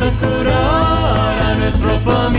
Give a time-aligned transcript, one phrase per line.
[0.00, 2.38] a curar a nuestra familia.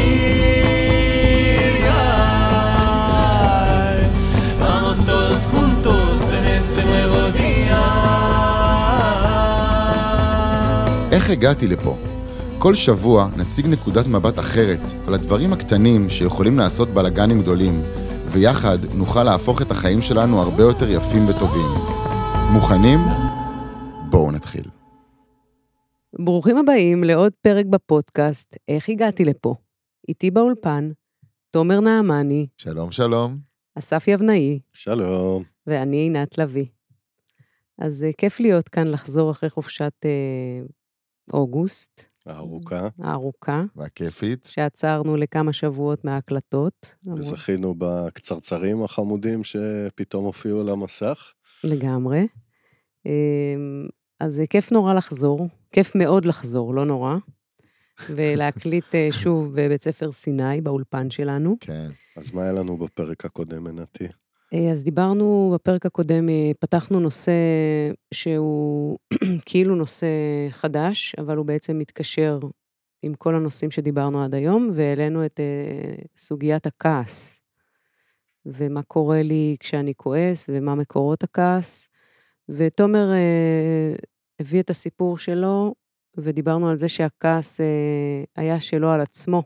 [4.63, 7.82] Vamos todos juntos en este nuevo día.
[11.11, 11.98] איך הגעתי לפה?
[12.59, 17.82] כל שבוע נציג נקודת מבט אחרת על הדברים הקטנים שיכולים לעשות בלאגנים גדולים,
[18.32, 21.70] ויחד נוכל להפוך את החיים שלנו הרבה יותר יפים וטובים.
[22.52, 23.00] מוכנים?
[24.10, 24.79] בואו נתחיל.
[26.30, 29.55] ברוכים הבאים לעוד פרק בפודקאסט, איך הגעתי לפה?
[30.09, 30.90] איתי באולפן,
[31.52, 33.38] תומר נעמני, שלום שלום.
[33.76, 35.44] אסף יבנאי, שלום.
[35.68, 36.66] ואני עינת לביא.
[37.77, 40.66] אז אה, כיף להיות כאן, לחזור אחרי חופשת אה,
[41.34, 44.46] אוגוסט הארוכה, הארוכה, והכיפית.
[44.52, 46.96] שעצרנו לכמה שבועות מההקלטות.
[47.18, 51.34] וזכינו בקצרצרים החמודים שפתאום הופיעו על המסך.
[51.63, 52.27] לגמרי.
[53.05, 53.12] אמ,
[54.20, 57.16] אז זה כיף נורא לחזור, כיף מאוד לחזור, לא נורא.
[58.10, 61.57] ולהקליט אה, שוב בבית ספר סיני, באולפן שלנו.
[61.60, 61.88] כן.
[62.16, 64.08] אז מה היה לנו בפרק הקודם, עינתי?
[64.53, 67.31] אה, אז דיברנו בפרק הקודם, אה, פתחנו נושא
[68.13, 68.97] שהוא
[69.45, 70.08] כאילו נושא
[70.49, 72.39] חדש, אבל הוא בעצם מתקשר
[73.02, 75.39] עם כל הנושאים שדיברנו עד היום, והעלינו את
[76.17, 77.43] סוגיית הכעס,
[78.45, 81.89] ומה קורה לי כשאני כועס, ומה מקורות הכעס.
[82.49, 83.11] ותומר
[84.39, 85.75] הביא את הסיפור שלו,
[86.17, 89.43] ודיברנו על זה שהכעס אה, היה שלו על עצמו.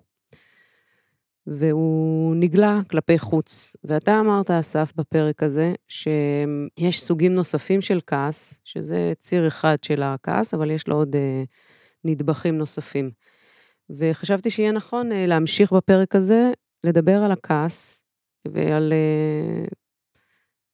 [1.48, 3.76] והוא נגלה כלפי חוץ.
[3.84, 10.54] ואתה אמרת, אסף, בפרק הזה, שיש סוגים נוספים של כעס, שזה ציר אחד של הכעס,
[10.54, 11.44] אבל יש לו עוד אה,
[12.04, 13.12] נדבכים נוספים.
[13.90, 16.52] וחשבתי שיהיה נכון אה, להמשיך בפרק הזה,
[16.84, 18.06] לדבר על הכעס
[18.46, 19.66] ועל אה,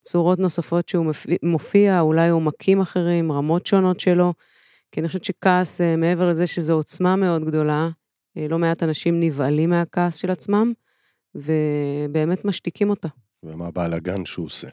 [0.10, 1.06] צורות נוספות שהוא
[1.44, 4.34] מופיע, אולי עומקים אחרים, רמות שונות שלו,
[4.92, 7.90] כי אני חושבת שכעס, אה, מעבר לזה שזו עוצמה מאוד גדולה,
[8.38, 10.74] אה, לא מעט אנשים נבהלים מהכעס של עצמם,
[11.36, 13.08] ובאמת משתיקים אותה.
[13.44, 14.68] ומה הבלאגן שהוא עושה.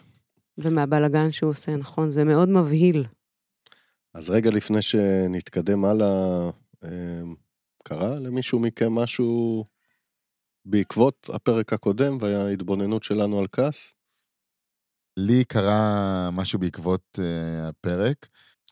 [0.58, 3.04] ומהבלגן שהוא עושה, נכון, זה מאוד מבהיל.
[4.14, 6.50] אז רגע לפני שנתקדם הלאה,
[6.84, 7.22] אה,
[7.84, 9.64] קרה למישהו מכם משהו
[10.64, 13.96] בעקבות הפרק הקודם וההתבוננות שלנו על כעס?
[15.16, 18.26] לי קרה משהו בעקבות uh, הפרק.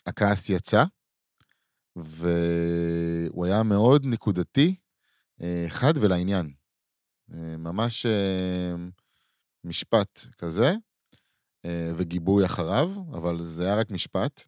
[0.06, 0.84] הכעס יצא,
[1.96, 4.74] והוא היה מאוד נקודתי,
[5.40, 6.52] uh, חד ולעניין.
[7.30, 8.80] Uh, ממש uh,
[9.64, 10.72] משפט כזה,
[11.66, 14.44] uh, וגיבוי אחריו, אבל זה היה רק משפט.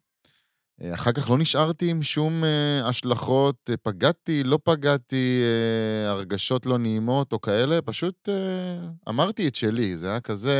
[0.81, 6.65] Uh, אחר כך לא נשארתי עם שום uh, השלכות, uh, פגעתי, לא פגעתי, uh, הרגשות
[6.65, 10.53] לא נעימות או כאלה, פשוט uh, אמרתי את שלי, זה היה כזה...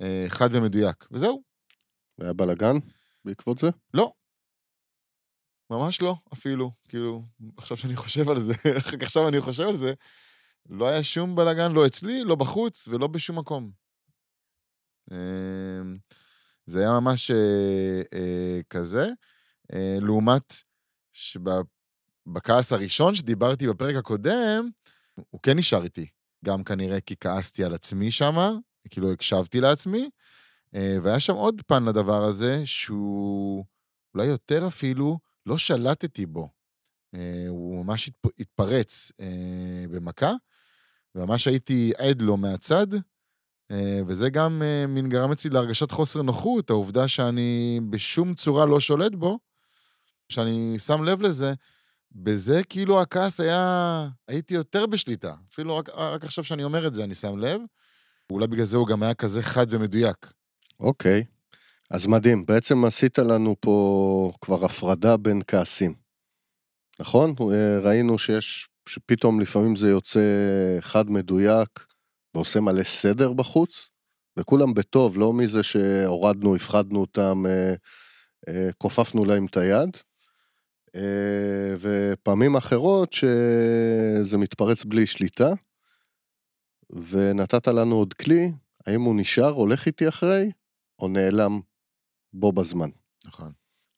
[0.00, 1.06] אה, חד ומדויק.
[1.10, 1.42] וזהו.
[2.18, 2.76] והיה בלאגן
[3.24, 3.68] בעקבות זה?
[3.94, 4.12] לא.
[5.70, 6.70] ממש לא, אפילו.
[6.88, 7.22] כאילו,
[7.56, 8.54] עכשיו שאני חושב על זה,
[8.92, 9.92] רק עכשיו אני חושב על זה,
[10.68, 13.70] לא היה שום בלאגן, לא אצלי, לא בחוץ ולא בשום מקום.
[15.12, 15.82] אה,
[16.66, 19.10] זה היה ממש אה, אה, כזה.
[20.00, 20.54] לעומת
[21.12, 24.68] שבכעס הראשון שדיברתי בפרק הקודם,
[25.30, 26.06] הוא כן נשאר איתי.
[26.44, 28.50] גם כנראה כי כעסתי על עצמי שמה,
[28.90, 30.10] כאילו הקשבתי לעצמי,
[30.74, 33.64] אה, והיה שם עוד פן לדבר הזה, שהוא
[34.14, 36.48] אולי יותר אפילו, לא שלטתי בו.
[37.14, 40.32] אה, הוא ממש התפרץ אה, במכה,
[41.14, 42.86] וממש הייתי עד לו מהצד,
[44.06, 49.38] וזה גם מין גרם אצלי להרגשת חוסר נוחות, העובדה שאני בשום צורה לא שולט בו,
[50.28, 51.54] כשאני שם לב לזה,
[52.12, 55.34] בזה כאילו הכעס היה, הייתי יותר בשליטה.
[55.52, 57.60] אפילו רק, רק עכשיו שאני אומר את זה, אני שם לב.
[58.32, 60.32] אולי בגלל זה הוא גם היה כזה חד ומדויק.
[60.80, 61.24] אוקיי,
[61.90, 62.46] אז מדהים.
[62.46, 65.94] בעצם עשית לנו פה כבר הפרדה בין כעסים.
[67.00, 67.34] נכון?
[67.52, 70.20] אה, ראינו שיש, שפתאום לפעמים זה יוצא
[70.80, 71.86] חד מדויק
[72.34, 73.88] ועושה מלא סדר בחוץ,
[74.36, 77.74] וכולם בטוב, לא מזה שהורדנו, הפחדנו אותם, אה,
[78.48, 79.90] אה, כופפנו להם את היד.
[81.80, 85.52] ופעמים אחרות שזה מתפרץ בלי שליטה,
[86.90, 88.52] ונתת לנו עוד כלי,
[88.86, 90.50] האם הוא נשאר, הולך איתי אחרי,
[90.98, 91.60] או נעלם
[92.32, 92.90] בו בזמן.
[93.24, 93.52] נכון.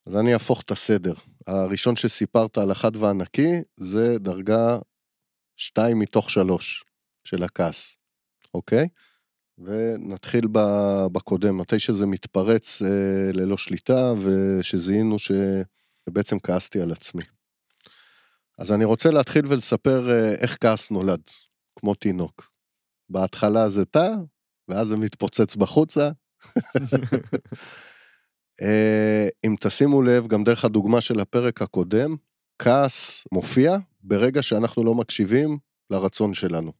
[0.06, 1.14] אז אני אהפוך את הסדר.
[1.46, 4.78] הראשון שסיפרת על החד והנקי, זה דרגה
[5.56, 6.84] 2 מתוך 3
[7.24, 7.96] של הכעס,
[8.54, 8.88] אוקיי?
[9.58, 10.46] ונתחיל
[11.12, 17.22] בקודם, מתי שזה מתפרץ אה, ללא שליטה, ושזיהינו שבעצם כעסתי על עצמי.
[18.58, 21.20] אז אני רוצה להתחיל ולספר אה, איך כעס נולד,
[21.76, 22.50] כמו תינוק.
[23.10, 24.08] בהתחלה זה תא,
[24.68, 26.10] ואז זה מתפוצץ בחוצה.
[28.62, 32.16] אה, אם תשימו לב, גם דרך הדוגמה של הפרק הקודם,
[32.58, 35.58] כעס מופיע ברגע שאנחנו לא מקשיבים
[35.90, 36.72] לרצון שלנו,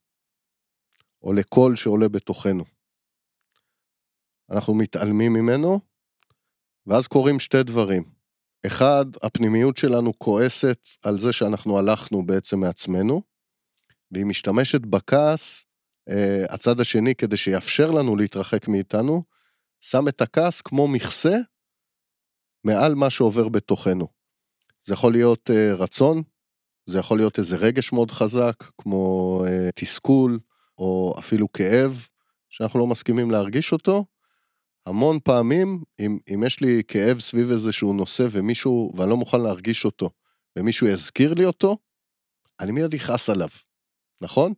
[1.23, 2.65] או לקול שעולה בתוכנו.
[4.51, 5.81] אנחנו מתעלמים ממנו,
[6.87, 8.05] ואז קורים שתי דברים.
[8.67, 13.23] אחד, הפנימיות שלנו כועסת על זה שאנחנו הלכנו בעצם מעצמנו,
[14.11, 15.65] והיא משתמשת בכעס,
[16.49, 19.23] הצד השני, כדי שיאפשר לנו להתרחק מאיתנו,
[19.81, 21.37] שם את הכעס כמו מכסה
[22.65, 24.09] מעל מה שעובר בתוכנו.
[24.85, 26.23] זה יכול להיות אה, רצון,
[26.87, 30.39] זה יכול להיות איזה רגש מאוד חזק, כמו אה, תסכול,
[30.79, 32.07] או אפילו כאב,
[32.51, 34.05] שאנחנו לא מסכימים להרגיש אותו.
[34.87, 39.85] המון פעמים, אם, אם יש לי כאב סביב איזשהו נושא ומישהו, ואני לא מוכן להרגיש
[39.85, 40.11] אותו,
[40.59, 41.77] ומישהו יזכיר לי אותו,
[42.61, 43.49] אני מיד אכעס עליו,
[44.21, 44.53] נכון?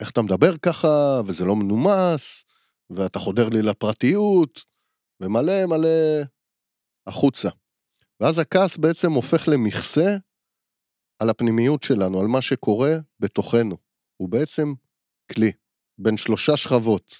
[0.00, 2.44] איך אתה מדבר ככה, וזה לא מנומס,
[2.90, 4.60] ואתה חודר לי לפרטיות,
[5.22, 5.88] ומלא מלא
[7.06, 7.48] החוצה.
[8.20, 10.16] ואז הכעס בעצם הופך למכסה
[11.22, 13.76] על הפנימיות שלנו, על מה שקורה בתוכנו.
[14.16, 14.74] הוא בעצם
[15.32, 15.52] כלי
[15.98, 17.14] בין שלושה שכבות.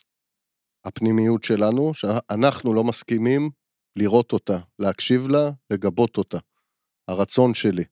[0.84, 3.50] הפנימיות שלנו, שאנחנו לא מסכימים
[3.96, 6.38] לראות אותה, להקשיב לה, לגבות אותה.
[7.08, 7.84] הרצון שלי.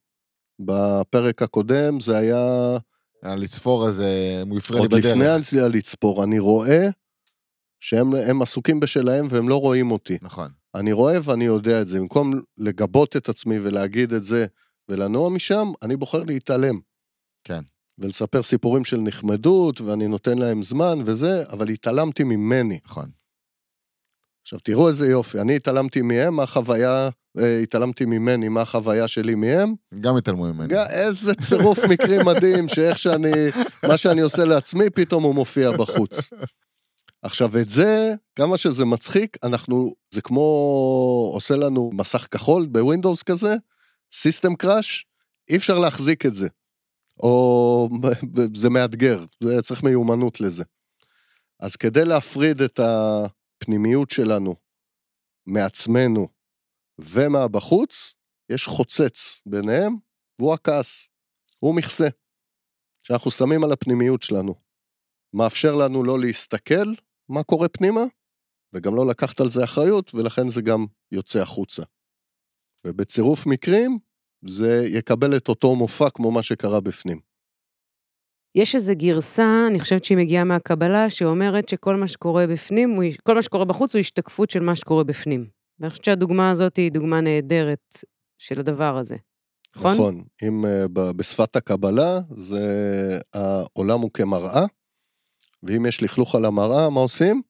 [0.60, 2.76] בפרק הקודם זה היה...
[3.22, 5.40] הלצפור הזה, הוא הפריע לי עוד בדרך.
[5.40, 6.88] לפני הלצפור, אני רואה
[7.80, 10.18] שהם הם עסוקים בשלהם והם לא רואים אותי.
[10.22, 10.50] נכון.
[10.74, 12.00] אני רואה ואני יודע את זה.
[12.00, 14.46] במקום לגבות את עצמי ולהגיד את זה
[14.88, 16.80] ולנוע משם, אני בוחר להתעלם.
[17.44, 17.60] כן.
[17.98, 22.78] ולספר סיפורים של נחמדות, ואני נותן להם זמן וזה, אבל התעלמתי ממני.
[22.84, 23.10] נכון.
[24.48, 27.08] עכשיו, תראו איזה יופי, אני התעלמתי מהם, מה החוויה,
[27.38, 29.74] אה, התעלמתי ממני, מה החוויה שלי מהם.
[30.00, 30.74] גם התעלמו ממני.
[30.90, 33.30] איזה צירוף מקרים מדהים, שאיך שאני,
[33.88, 36.30] מה שאני עושה לעצמי, פתאום הוא מופיע בחוץ.
[37.22, 40.40] עכשיו, את זה, כמה שזה מצחיק, אנחנו, זה כמו
[41.34, 43.56] עושה לנו מסך כחול בווינדוס כזה,
[44.12, 45.06] system crash,
[45.50, 46.48] אי אפשר להחזיק את זה.
[47.20, 47.88] או
[48.54, 50.64] זה מאתגר, זה צריך מיומנות לזה.
[51.60, 52.80] אז כדי להפריד את
[53.62, 54.54] הפנימיות שלנו
[55.46, 56.28] מעצמנו
[56.98, 58.14] ומהבחוץ,
[58.52, 59.92] יש חוצץ ביניהם,
[60.38, 61.08] והוא הכעס.
[61.58, 62.08] הוא מכסה.
[63.06, 64.54] שאנחנו שמים על הפנימיות שלנו.
[65.34, 66.88] מאפשר לנו לא להסתכל
[67.28, 68.00] מה קורה פנימה,
[68.72, 71.82] וגם לא לקחת על זה אחריות, ולכן זה גם יוצא החוצה.
[72.86, 73.98] ובצירוף מקרים,
[74.48, 77.20] זה יקבל את אותו מופע כמו מה שקרה בפנים.
[78.54, 83.42] יש איזו גרסה, אני חושבת שהיא מגיעה מהקבלה, שאומרת שכל מה שקורה בפנים, כל מה
[83.42, 85.46] שקורה בחוץ הוא השתקפות של מה שקורה בפנים.
[85.80, 87.94] ואני חושבת שהדוגמה הזאת היא דוגמה נהדרת
[88.38, 89.16] של הדבר הזה.
[89.76, 89.92] נכון?
[89.94, 90.24] נכון.
[90.42, 92.60] אם ב- בשפת הקבלה, זה
[93.34, 94.66] העולם הוא כמראה,
[95.62, 97.42] ואם יש לכלוך על המראה, מה עושים?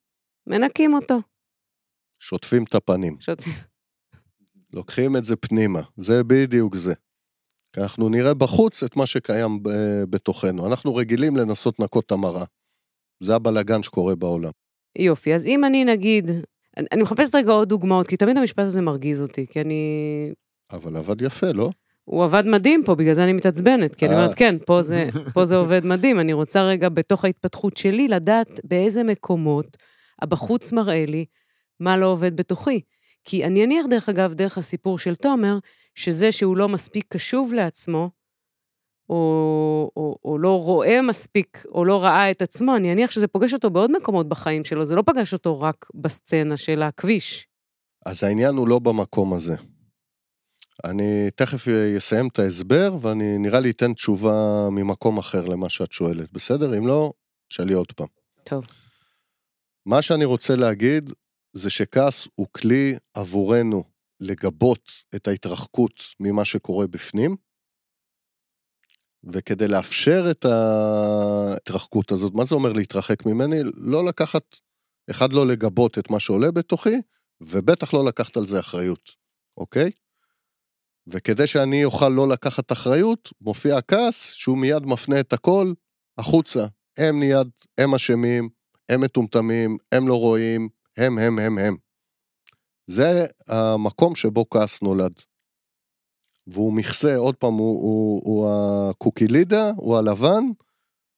[0.47, 1.15] מנקים אותו.
[2.21, 3.19] שוטפים את הפנים.
[3.19, 3.43] פשוט-
[4.73, 6.95] לוקחים את זה פנימה, זה בדיוק זה.
[7.73, 9.61] כי אנחנו נראה בחוץ את מה שקיים
[10.11, 10.67] בתוכנו.
[10.67, 12.45] אנחנו רגילים לנסות לנקות את המראה.
[13.21, 14.51] זה הבלגן שקורה בעולם.
[14.99, 16.31] יופי, אז אם אני נגיד,
[16.77, 19.83] אני, אני מחפשת רגע עוד דוגמאות, כי תמיד המשפט הזה מרגיז אותי, כי אני...
[20.73, 21.71] אבל עבד יפה, לא?
[22.05, 24.21] הוא עבד מדהים פה, בגלל זה אני מתעצבנת, כי אני אה.
[24.21, 26.21] אומרת, כן, פה זה, פה זה עובד מדהים.
[26.21, 29.77] אני רוצה רגע, בתוך ההתפתחות שלי, לדעת באיזה מקומות
[30.23, 31.25] הבחוץ מראה לי
[31.81, 32.81] מה לא עובד בתוכי.
[33.31, 35.59] כי אני אניח, דרך אגב, דרך הסיפור של תומר,
[35.95, 38.11] שזה שהוא לא מספיק קשוב לעצמו,
[39.11, 43.55] או, או, או לא רואה מספיק, או לא ראה את עצמו, אני אניח שזה פוגש
[43.55, 47.49] אותו בעוד מקומות בחיים שלו, זה לא פגש אותו רק בסצנה של הכביש.
[48.07, 49.55] אז העניין הוא לא במקום הזה.
[50.85, 51.69] אני תכף
[51.99, 56.79] אסיים את ההסבר, ואני נראה לי אתן תשובה ממקום אחר למה שאת שואלת, בסדר?
[56.79, 57.13] אם לא,
[57.49, 58.09] תשאלי עוד פעם.
[58.45, 58.67] טוב.
[59.87, 61.13] מה שאני רוצה להגיד,
[61.59, 63.85] זה שכעס הוא כלי עבורנו
[64.21, 67.37] לגבות את ההתרחקות ממה שקורה בפנים,
[69.25, 73.57] וכדי לאפשר את ההתרחקות הזאת, מה זה אומר להתרחק ממני?
[73.75, 74.43] לא לקחת,
[75.11, 76.97] אחד, לא לגבות את מה שעולה בתוכי,
[77.41, 79.11] ובטח לא לקחת על זה אחריות,
[79.57, 79.91] אוקיי?
[81.07, 85.73] וכדי שאני אוכל לא לקחת אחריות, מופיע הכעס שהוא מיד מפנה את הכל
[86.19, 86.67] החוצה.
[86.99, 87.49] הם מיד,
[87.79, 88.49] הם אשמים,
[88.89, 91.77] הם מטומטמים, הם לא רואים, הם, הם, הם, הם.
[92.87, 95.13] זה המקום שבו כעס נולד.
[96.47, 98.49] והוא מכסה, עוד פעם, הוא, הוא, הוא
[98.91, 100.45] הקוקילידה, הוא הלבן,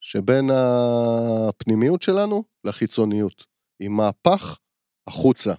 [0.01, 3.47] שבין הפנימיות שלנו לחיצוניות.
[3.81, 4.59] עם מהפך
[5.07, 5.55] החוצה.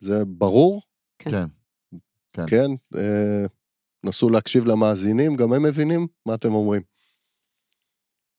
[0.00, 0.82] זה ברור?
[1.18, 1.30] כן.
[1.30, 1.46] כן.
[2.32, 2.46] כן.
[2.46, 2.98] כן.
[2.98, 3.46] אה,
[4.04, 6.82] נסו להקשיב למאזינים, גם הם מבינים מה אתם אומרים.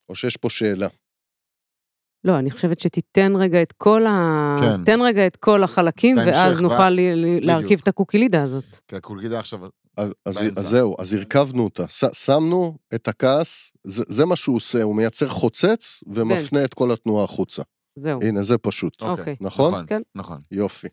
[0.09, 0.87] או שיש פה שאלה.
[2.23, 4.55] לא, אני חושבת שתיתן רגע את כל ה...
[4.59, 4.83] כן.
[4.83, 7.81] תן רגע את כל החלקים, ואז ו- נוכל ל- להרכיב בדיוק.
[7.81, 8.77] את הקוקילידה הזאת.
[8.87, 9.59] כי הקולגידה עכשיו
[9.97, 11.87] אז, אז, זהו, אז הרכבנו אותה.
[11.87, 16.91] ש, שמנו את הכעס, זה, זה מה שהוא עושה, הוא מייצר חוצץ ומפנה את כל
[16.91, 17.61] התנועה החוצה.
[17.95, 18.19] זהו.
[18.23, 19.01] הנה, זה פשוט.
[19.01, 19.35] אוקיי.
[19.41, 19.73] נכון?
[19.73, 20.01] נכון, כן.
[20.15, 20.39] נכון.
[20.51, 20.87] יופי.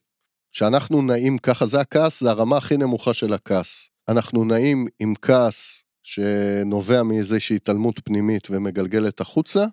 [0.53, 3.91] כשאנחנו נעים ככה, זה הכעס, זה הרמה הכי נמוכה של הכעס.
[4.09, 9.67] אנחנו נעים עם כעס שנובע מאיזושהי התעלמות פנימית ומגלגלת החוצה,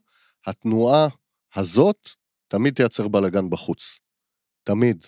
[0.47, 1.07] התנועה
[1.55, 2.09] הזאת
[2.47, 3.99] תמיד תייצר בלאגן בחוץ.
[4.63, 5.05] תמיד.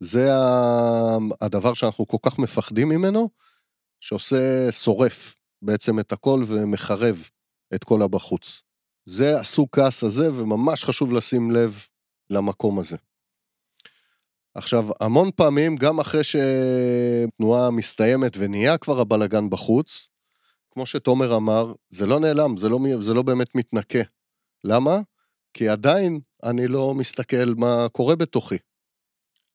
[0.00, 0.28] זה
[1.40, 3.30] הדבר שאנחנו כל כך מפחדים ממנו,
[4.00, 7.28] שעושה, שורף בעצם את הכל ומחרב
[7.74, 8.62] את כל הבחוץ.
[9.06, 11.86] זה הסוג כעס הזה, וממש חשוב לשים לב
[12.30, 12.96] למקום הזה.
[14.54, 20.08] עכשיו, המון פעמים, גם אחרי שתנועה מסתיימת ונהיה כבר הבלגן בחוץ,
[20.70, 23.98] כמו שתומר אמר, זה לא נעלם, זה לא, זה לא באמת מתנקה.
[24.64, 25.00] למה?
[25.54, 28.58] כי עדיין אני לא מסתכל מה קורה בתוכי.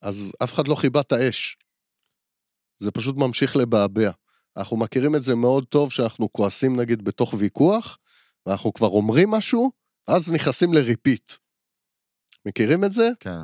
[0.02, 1.58] אז אף אחד לא חיבה את האש.
[2.80, 4.12] זה פשוט ממשיך לבעבע.
[4.58, 7.98] אנחנו מכירים את זה מאוד טוב שאנחנו כועסים נגיד בתוך ויכוח,
[8.46, 9.72] ואנחנו כבר אומרים משהו,
[10.08, 11.34] אז נכנסים לריפיט.
[12.46, 13.10] מכירים את זה?
[13.20, 13.42] כן.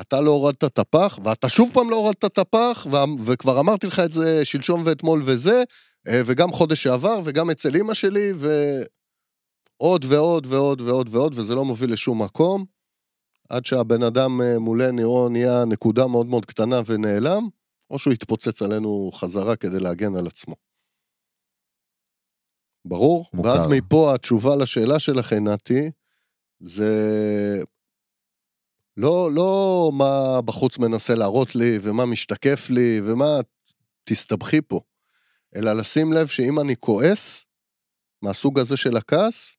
[0.00, 3.86] אתה לא הורדת את הפח, ואתה שוב פעם לא הורדת את הפח, ו- וכבר אמרתי
[3.86, 5.62] לך את זה שלשום ואתמול וזה,
[6.08, 8.32] אה, וגם חודש שעבר, וגם אצל אימא שלי,
[9.80, 12.64] ועוד ועוד ועוד ועוד ועוד, וזה לא מוביל לשום מקום,
[13.48, 17.48] עד שהבן אדם אה, מולנו נהיה נקודה מאוד מאוד קטנה ונעלם,
[17.90, 20.54] או שהוא יתפוצץ עלינו חזרה כדי להגן על עצמו.
[22.84, 23.26] ברור?
[23.32, 23.48] מוכר.
[23.48, 25.90] ואז מפה התשובה לשאלה שלך, נתי,
[26.60, 26.92] זה
[28.96, 33.40] לא, לא מה בחוץ מנסה להראות לי, ומה משתקף לי, ומה
[34.04, 34.80] תסתבכי פה,
[35.56, 37.44] אלא לשים לב שאם אני כועס,
[38.22, 39.57] מהסוג הזה של הכעס,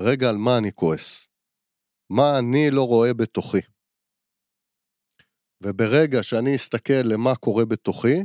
[0.00, 1.28] רגע, על מה אני כועס?
[2.10, 3.60] מה אני לא רואה בתוכי?
[5.62, 8.24] וברגע שאני אסתכל למה קורה בתוכי,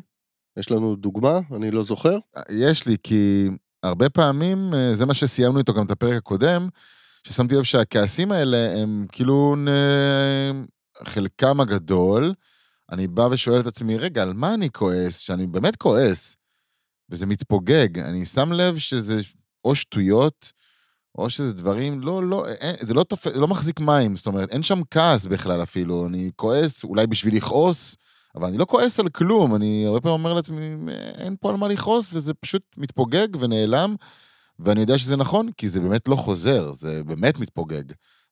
[0.60, 2.18] יש לנו דוגמה, אני לא זוכר,
[2.50, 3.48] יש לי, כי
[3.84, 6.68] הרבה פעמים, אה, זה מה שסיימנו איתו גם את הפרק הקודם,
[7.28, 10.66] ששמתי לב שהכעסים האלה הם כאילו, נ-
[11.04, 12.34] חלקם הגדול,
[12.92, 15.18] אני בא ושואל את עצמי, רגע, על מה אני כועס?
[15.18, 16.36] שאני באמת כועס,
[17.10, 18.00] וזה מתפוגג.
[18.00, 19.22] אני שם לב שזה
[19.66, 20.52] או שטויות,
[21.18, 23.28] או שזה דברים, לא, לא, אין, זה לא, תופ...
[23.28, 26.06] לא מחזיק מים, זאת אומרת, אין שם כעס בכלל אפילו.
[26.08, 27.96] אני כועס אולי בשביל לכעוס,
[28.36, 30.76] אבל אני לא כועס על כלום, אני הרבה פעמים אומר לעצמי,
[31.18, 33.96] אין פה על מה לכעוס, וזה פשוט מתפוגג ונעלם,
[34.60, 37.84] ואני יודע שזה נכון, כי זה באמת לא חוזר, זה באמת מתפוגג.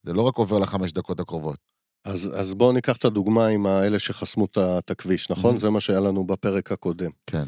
[0.04, 1.58] זה לא רק עובר לחמש דקות הקרובות.
[2.06, 5.56] אז, אז בואו ניקח את הדוגמה עם האלה שחסמו את הכביש, נכון?
[5.56, 5.60] Mhm.
[5.60, 7.12] זה מה שהיה לנו בפרק הקודם.
[7.28, 7.44] כן.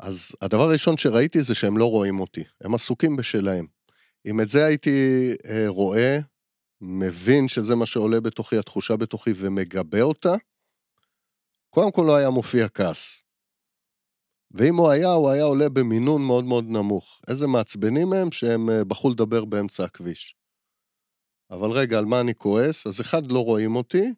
[0.00, 3.66] אז הדבר הראשון שראיתי זה שהם לא רואים אותי, הם עסוקים בשלהם.
[4.26, 6.18] אם את זה הייתי אה, רואה,
[6.80, 10.34] מבין שזה מה שעולה בתוכי, התחושה בתוכי, ומגבה אותה,
[11.70, 13.24] קודם כל לא היה מופיע כעס.
[14.50, 17.20] ואם הוא היה, הוא היה עולה במינון מאוד מאוד נמוך.
[17.28, 20.36] איזה מעצבנים הם שהם אה, בחרו לדבר באמצע הכביש.
[21.50, 22.86] אבל רגע, על מה אני כועס?
[22.86, 24.14] אז אחד, לא רואים אותי,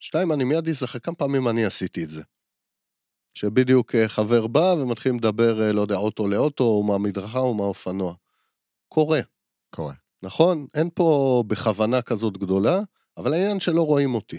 [0.00, 2.22] שתיים, אני מיד אזכר כמה פעמים אני עשיתי את זה.
[3.34, 8.14] שבדיוק אה, חבר בא ומתחילים לדבר, לא יודע, אוטו לאוטו, או מהמדרכה או מהאופנוע.
[8.88, 9.20] קורה,
[9.76, 9.94] קורה.
[10.22, 10.66] נכון?
[10.74, 12.80] אין פה בכוונה כזאת גדולה,
[13.16, 14.38] אבל העניין שלא רואים אותי.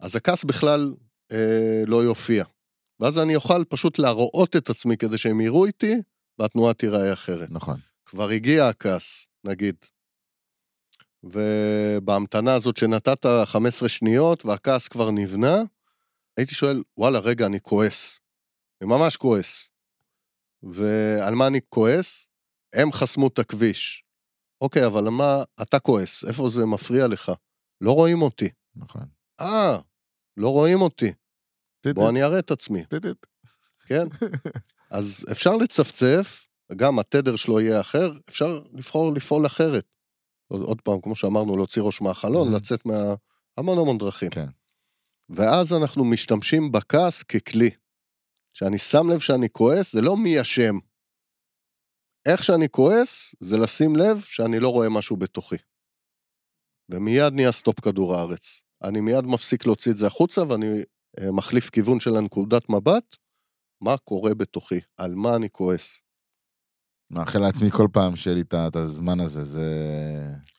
[0.00, 0.94] אז הכעס בכלל
[1.32, 2.44] אה, לא יופיע.
[3.00, 5.94] ואז אני אוכל פשוט להראות את עצמי כדי שהם יראו איתי,
[6.38, 7.50] והתנועה תיראה אחרת.
[7.50, 7.76] נכון.
[8.04, 9.76] כבר הגיע הכעס, נגיד.
[11.22, 15.62] ובהמתנה הזאת שנתת 15 שניות והכעס כבר נבנה,
[16.36, 18.20] הייתי שואל, וואלה, רגע, אני כועס.
[18.80, 19.70] אני ממש כועס.
[20.62, 22.26] ועל מה אני כועס?
[22.72, 24.05] הם חסמו את הכביש.
[24.60, 27.32] אוקיי, אבל מה, אתה כועס, איפה זה מפריע לך?
[27.80, 28.48] לא רואים אותי.
[28.76, 29.02] נכון.
[29.40, 29.78] אה,
[30.36, 31.12] לא רואים אותי.
[31.94, 32.84] בוא אני אראה את עצמי.
[33.86, 34.06] כן?
[34.90, 36.46] אז אפשר לצפצף,
[36.76, 39.86] גם התדר שלו יהיה אחר, אפשר לבחור לפעול אחרת.
[40.48, 42.52] עוד, פעם, כמו שאמרנו, להוציא ראש מהחלון.
[42.54, 43.14] לצאת מה...
[43.56, 44.30] המון המון דרכים.
[44.30, 44.46] כן.
[45.28, 47.70] ואז אנחנו משתמשים בכעס ככלי.
[48.54, 50.78] כשאני שם לב שאני כועס, זה לא מי אשם.
[52.26, 55.56] איך שאני כועס, זה לשים לב שאני לא רואה משהו בתוכי.
[56.90, 58.62] ומיד נהיה stop כדור הארץ.
[58.82, 60.66] אני מיד מפסיק להוציא את זה החוצה, ואני
[61.20, 63.16] אה, מחליף כיוון של הנקודת מבט,
[63.82, 66.00] מה קורה בתוכי, על מה אני כועס.
[67.10, 69.64] מאחל לעצמי כל פעם שיהיה לי את הזמן הזה, זה...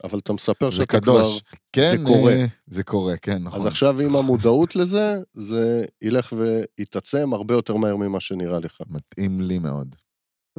[0.04, 1.42] אבל אתה מספר זה שאתה קדוש.
[1.42, 1.58] כבר...
[1.72, 2.34] כן, קורה.
[2.34, 3.60] אה, זה קורה, כן, נכון.
[3.60, 8.82] אז עכשיו עם המודעות לזה, זה ילך ויתעצם הרבה יותר מהר ממה שנראה לך.
[8.90, 9.96] מתאים לי מאוד.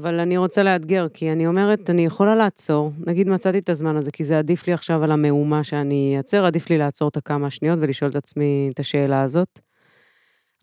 [0.01, 2.93] אבל אני רוצה לאתגר, כי אני אומרת, אני יכולה לעצור.
[3.07, 6.71] נגיד מצאתי את הזמן הזה, כי זה עדיף לי עכשיו על המהומה שאני אעצר, עדיף
[6.71, 9.61] לי לעצור את הכמה שניות ולשאול את עצמי את השאלה הזאת.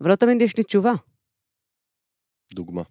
[0.00, 0.92] אבל לא תמיד יש לי תשובה.
[2.54, 2.82] דוגמה.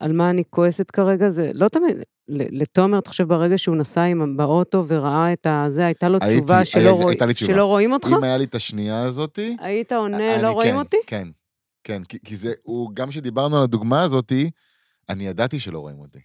[0.00, 1.96] על מה אני כועסת כרגע, זה לא תמיד,
[2.28, 6.56] לתומר, אתה חושב, ברגע שהוא נסע עם, באוטו וראה את הזה, הייתה לו הייתי- תשובה
[6.56, 7.52] היה- שלא, רואי, הייתה לי תשובה.
[7.52, 8.08] שלא רואים אותך?
[8.18, 9.56] אם היה לי את השנייה הזאתי...
[9.60, 10.96] היית עונה, לא רואים כן, אותי?
[11.06, 11.28] כן,
[11.84, 14.50] כן, כי, כי זה, הוא, גם כשדיברנו על הדוגמה הזאתי,
[15.08, 16.20] אני ידעתי שלא רואים אותי.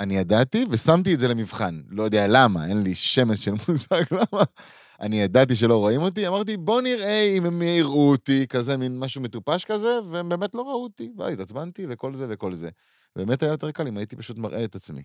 [0.00, 1.82] אני ידעתי ושמתי את זה למבחן.
[1.88, 4.42] לא יודע למה, אין לי שמץ של מושג למה.
[5.00, 9.20] אני ידעתי שלא רואים אותי, אמרתי, בוא נראה אם הם יראו אותי, כזה מין משהו
[9.20, 12.70] מטופש כזה, והם באמת לא ראו אותי, והתעצבנתי וכל זה וכל זה.
[13.16, 15.02] באמת היה יותר קל אם הייתי פשוט מראה את עצמי.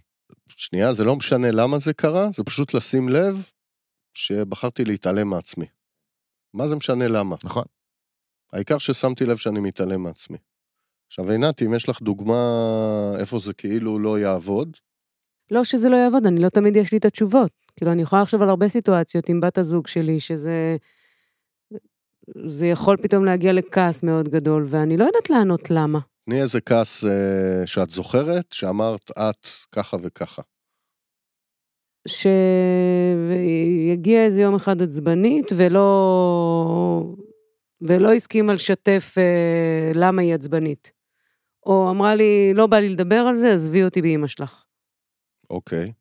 [0.47, 3.49] שנייה, זה לא משנה למה זה קרה, זה פשוט לשים לב
[4.13, 5.65] שבחרתי להתעלם מעצמי.
[6.53, 7.35] מה זה משנה למה?
[7.43, 7.65] נכון.
[8.53, 10.37] העיקר ששמתי לב שאני מתעלם מעצמי.
[11.09, 12.35] עכשיו, עינת, אם יש לך דוגמה
[13.19, 14.77] איפה זה כאילו לא יעבוד,
[15.51, 17.51] לא שזה לא יעבוד, אני לא תמיד יש לי את התשובות.
[17.75, 20.77] כאילו, אני יכולה לחשוב על הרבה סיטואציות עם בת הזוג שלי, שזה...
[22.47, 25.99] זה יכול פתאום להגיע לכעס מאוד גדול, ואני לא יודעת לענות למה.
[26.25, 30.41] תני איזה כעס אה, שאת זוכרת, שאמרת את ככה וככה.
[32.07, 37.03] שיגיע איזה יום אחד עצבנית ולא...
[37.81, 40.98] ולא הסכימה לשתף אה, למה היא עצבנית.
[41.69, 44.63] או אמרה לי, לא בא לי לדבר על זה, עזבי אותי באמא שלך.
[45.49, 45.91] אוקיי.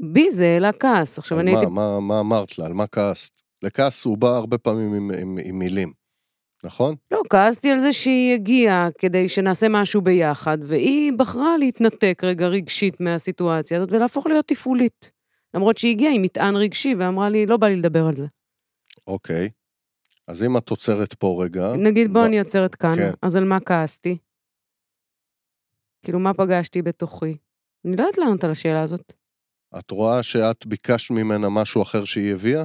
[0.00, 1.18] בי זה העלה כעס.
[1.18, 1.72] עכשיו, אני מה, הייתי...
[1.72, 2.66] מה, מה אמרת לה?
[2.66, 3.30] על מה כעסת?
[3.62, 5.92] לכעס הוא בא הרבה פעמים עם, עם, עם מילים,
[6.64, 6.94] נכון?
[7.10, 13.00] לא, כעסתי על זה שהיא הגיעה כדי שנעשה משהו ביחד, והיא בחרה להתנתק רגע רגשית
[13.00, 15.10] מהסיטואציה הזאת ולהפוך להיות תפעולית.
[15.54, 18.26] למרות שהיא הגיעה עם מטען רגשי ואמרה לי, לא בא לי לדבר על זה.
[19.06, 19.48] אוקיי.
[20.28, 23.10] אז אם את עוצרת פה רגע, נגיד, בוא ב- אני עוצרת כאן, כן.
[23.22, 24.18] אז על מה כעסתי?
[26.02, 27.36] כאילו, מה פגשתי בתוכי?
[27.84, 29.12] אני לא יודעת לענות על השאלה הזאת.
[29.78, 32.64] את רואה שאת ביקשת ממנה משהו אחר שהיא הביאה?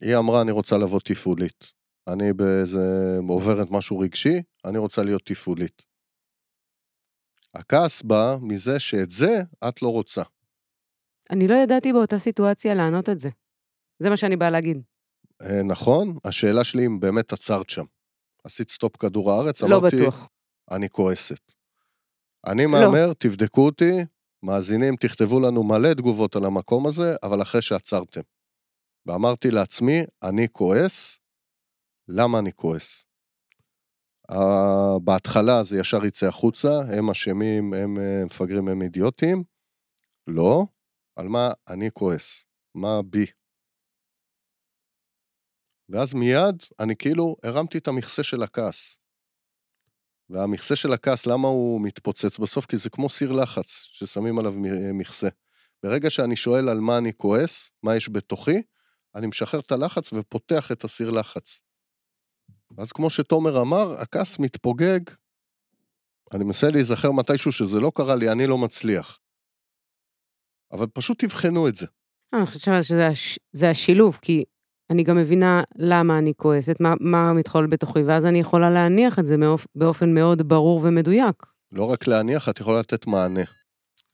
[0.00, 1.72] היא אמרה, אני רוצה לבוא תפעולית.
[2.08, 5.82] אני באיזה עוברת משהו רגשי, אני רוצה להיות תפעולית.
[7.54, 10.22] הכעס בא מזה שאת זה את לא רוצה.
[11.30, 13.28] אני לא ידעתי באותה סיטואציה לענות את זה.
[13.98, 14.82] זה מה שאני באה להגיד.
[15.42, 16.18] אה, נכון?
[16.24, 17.84] השאלה שלי אם באמת עצרת שם.
[18.44, 20.28] עשית stop כדור הארץ, לא אמרתי, בטוח.
[20.70, 21.52] אני כועסת.
[22.46, 23.92] אני מהמר, תבדקו אותי,
[24.42, 28.20] מאזינים, תכתבו לנו מלא תגובות על המקום הזה, אבל אחרי שעצרתם.
[29.06, 31.18] ואמרתי לעצמי, אני כועס,
[32.08, 33.06] למה אני כועס?
[34.30, 39.44] Uh, בהתחלה זה ישר יצא החוצה, הם אשמים, הם אה, מפגרים, הם אידיוטים.
[40.26, 40.66] לא,
[41.16, 43.26] על מה אני כועס, מה בי.
[45.88, 48.99] ואז מיד אני כאילו הרמתי את המכסה של הכעס.
[50.30, 52.66] והמכסה של הכעס, למה הוא מתפוצץ בסוף?
[52.66, 55.28] כי זה כמו סיר לחץ ששמים עליו מ- מכסה.
[55.82, 58.62] ברגע שאני שואל על מה אני כועס, מה יש בתוכי,
[59.14, 61.60] אני משחרר את הלחץ ופותח את הסיר לחץ.
[62.78, 65.00] אז כמו שתומר אמר, הכעס מתפוגג.
[66.34, 69.18] אני מנסה להיזכר מתישהו שזה לא קרה לי, אני לא מצליח.
[70.72, 71.86] אבל פשוט תבחנו את זה.
[72.34, 73.38] אני חושבת שזה הש...
[73.70, 74.44] השילוב, כי
[74.90, 79.26] אני גם מבינה למה אני כועסת, מה, מה מתחולל בתוכי, ואז אני יכולה להניח את
[79.26, 79.66] זה מאופ...
[79.74, 81.46] באופן מאוד ברור ומדויק.
[81.72, 83.40] לא רק להניח, את יכולה לתת מענה.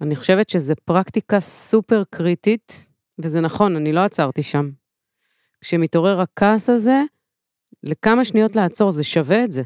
[0.00, 2.86] אני חושבת שזו פרקטיקה סופר קריטית,
[3.18, 4.70] וזה נכון, אני לא עצרתי שם.
[5.60, 7.02] כשמתעורר הכעס הזה,
[7.82, 9.62] לכמה שניות לעצור, זה שווה את זה.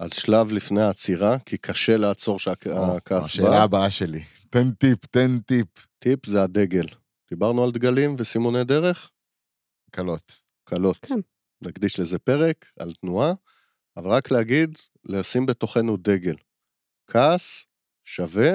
[0.00, 3.62] אז שלב לפני העצירה, כי קשה לעצור שהכעס השאלה בא.
[3.62, 4.22] הבאה שלי.
[4.50, 5.66] תן טיפ, תן טיפ.
[5.98, 6.86] טיפ זה הדגל.
[7.30, 9.10] דיברנו על דגלים וסימוני דרך,
[9.90, 10.42] קלות.
[10.64, 10.96] קלות.
[10.96, 11.20] כן.
[11.64, 13.32] נקדיש לזה פרק על תנועה,
[13.96, 16.36] אבל רק להגיד, לשים בתוכנו דגל.
[17.06, 17.66] כעס
[18.04, 18.50] שווה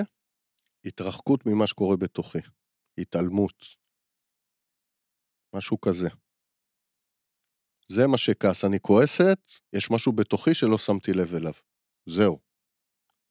[0.85, 2.39] התרחקות ממה שקורה בתוכי.
[2.97, 3.65] התעלמות.
[5.53, 6.07] משהו כזה.
[7.87, 8.65] זה מה שכעס.
[8.65, 9.39] אני כועסת,
[9.73, 11.53] יש משהו בתוכי שלא שמתי לב אליו.
[12.05, 12.39] זהו.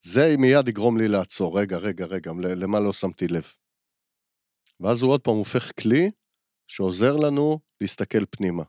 [0.00, 1.60] זה מיד יגרום לי לעצור.
[1.60, 3.52] רגע, רגע, רגע, למה לא שמתי לב?
[4.80, 6.10] ואז הוא עוד פעם הופך כלי
[6.68, 8.62] שעוזר לנו להסתכל פנימה.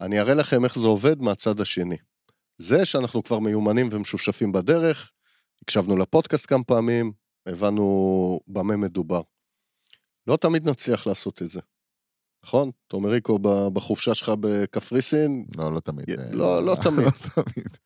[0.00, 1.96] אני אראה לכם איך זה עובד מהצד השני.
[2.58, 5.10] זה שאנחנו כבר מיומנים ומשופשפים בדרך,
[5.62, 7.12] הקשבנו לפודקאסט כמה פעמים,
[7.46, 9.22] הבנו במה מדובר.
[10.26, 11.60] לא תמיד נצליח לעשות את זה.
[12.44, 12.70] נכון?
[12.86, 13.38] תומריקו,
[13.72, 16.06] בחופשה שלך בקפריסין, לא, לא תמיד.
[16.30, 17.06] לא, לא תמיד.
[17.06, 17.76] לא תמיד.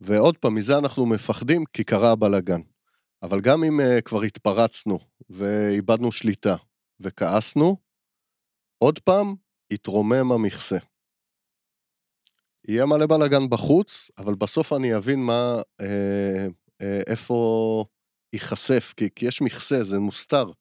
[0.00, 2.60] ועוד פעם, מזה אנחנו מפחדים כי קרה הבלאגן.
[3.22, 4.98] אבל גם אם uh, כבר התפרצנו
[5.30, 6.56] ואיבדנו שליטה
[7.00, 7.76] וכעסנו,
[8.78, 9.34] עוד פעם,
[9.70, 10.78] יתרומם המכסה.
[12.68, 16.46] יהיה מלא בלאגן בחוץ, אבל בסוף אני אבין מה, אה,
[16.80, 17.84] אה, איפה
[18.32, 20.52] ייחשף, כי, כי יש מכסה, זה מוסתר.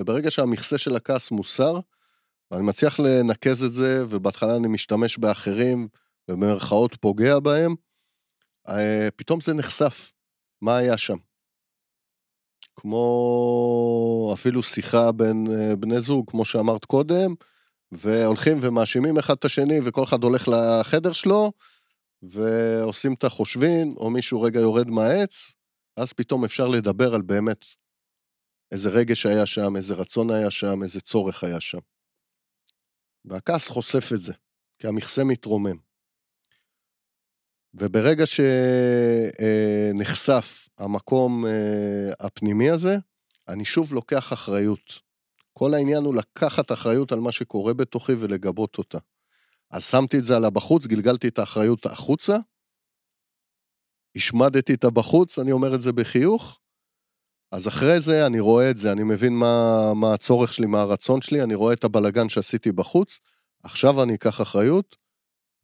[0.00, 1.80] וברגע שהמכסה של הכעס מוסר,
[2.50, 5.88] ואני מצליח לנקז את זה, ובהתחלה אני משתמש באחרים,
[6.28, 7.74] ובמרכאות פוגע בהם,
[8.68, 10.12] אה, פתאום זה נחשף.
[10.62, 11.16] מה היה שם?
[12.76, 17.34] כמו אפילו שיחה בין אה, בני זוג, כמו שאמרת קודם,
[17.92, 21.52] והולכים ומאשימים אחד את השני, וכל אחד הולך לחדר שלו,
[22.22, 25.54] ועושים את החושבין, או מישהו רגע יורד מהעץ,
[25.96, 27.64] אז פתאום אפשר לדבר על באמת
[28.72, 31.78] איזה רגש היה שם, איזה רצון היה שם, איזה צורך היה שם.
[33.24, 34.32] והכעס חושף את זה,
[34.78, 35.76] כי המכסה מתרומם.
[37.74, 38.24] וברגע
[39.96, 42.96] שנחשף המקום אה, הפנימי הזה,
[43.48, 45.05] אני שוב לוקח אחריות.
[45.58, 48.98] כל העניין הוא לקחת אחריות על מה שקורה בתוכי ולגבות אותה.
[49.70, 52.36] אז שמתי את זה על הבחוץ, גלגלתי את האחריות החוצה,
[54.16, 56.60] השמדתי את הבחוץ, אני אומר את זה בחיוך,
[57.52, 61.22] אז אחרי זה אני רואה את זה, אני מבין מה, מה הצורך שלי, מה הרצון
[61.22, 63.20] שלי, אני רואה את הבלגן שעשיתי בחוץ,
[63.62, 64.96] עכשיו אני אקח אחריות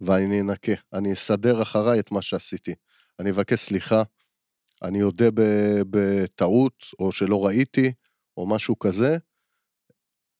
[0.00, 2.74] ואני אנקה, אני אסדר אחריי את מה שעשיתי.
[3.18, 4.02] אני אבקש סליחה,
[4.82, 5.28] אני אודה
[5.90, 7.92] בטעות, או שלא ראיתי,
[8.36, 9.18] או משהו כזה,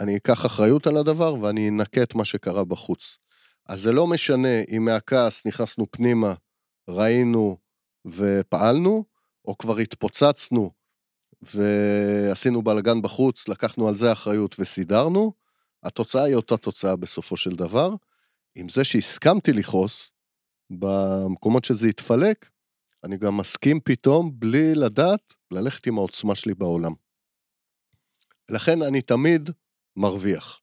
[0.03, 3.19] אני אקח אחריות על הדבר ואני אנקה את מה שקרה בחוץ.
[3.67, 6.35] אז זה לא משנה אם מהכעס נכנסנו פנימה,
[6.89, 7.57] ראינו
[8.07, 9.05] ופעלנו,
[9.45, 10.71] או כבר התפוצצנו
[11.43, 15.33] ועשינו בלאגן בחוץ, לקחנו על זה אחריות וסידרנו,
[15.83, 17.91] התוצאה היא אותה תוצאה בסופו של דבר.
[18.55, 20.11] עם זה שהסכמתי לכעוס,
[20.71, 22.51] במקומות שזה יתפלק,
[23.05, 26.93] אני גם מסכים פתאום, בלי לדעת, ללכת עם העוצמה שלי בעולם.
[28.51, 29.51] לכן אני תמיד
[29.97, 30.61] מרוויח.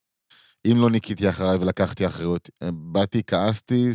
[0.66, 2.50] אם לא ניקיתי אחריי ולקחתי אחריות,
[2.92, 3.90] באתי, כעסתי,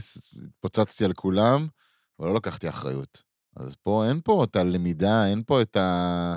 [0.47, 1.68] התפוצצתי על כולם,
[2.18, 3.23] אבל לא לקחתי אחריות.
[3.57, 6.37] אז פה אין פה את הלמידה, אין פה את ה...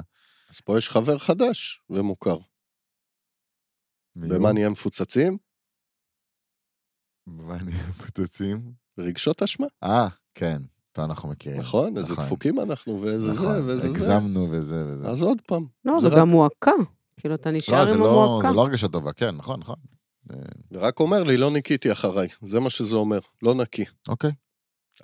[0.50, 2.38] אז פה יש חבר חדש ומוכר.
[4.16, 5.38] במה נהיה מפוצצים?
[7.28, 8.74] במה נהיה מפוצצים?
[9.00, 9.68] רגשות אשמה.
[9.84, 11.60] אה, כן, אותו אנחנו מכירים.
[11.60, 12.26] נכון, איזה נכון.
[12.26, 13.88] דפוקים אנחנו, ואיזה נכון, זה, ואיזה זה.
[13.88, 15.08] הגזמנו וזה וזה.
[15.08, 15.66] אז עוד פעם.
[15.86, 16.72] לא, זה וגם מועקה.
[17.20, 18.50] כאילו, אתה לא, נשאר זה עם לא, המועקה.
[18.50, 19.76] זה לא הרגשה טובה, כן, נכון, נכון.
[20.34, 20.40] אה,
[20.72, 22.28] זה רק אומר לי, לא ניקיתי אחריי.
[22.46, 23.86] זה מה שזה אומר, לא נקי.
[24.08, 24.32] אוקיי,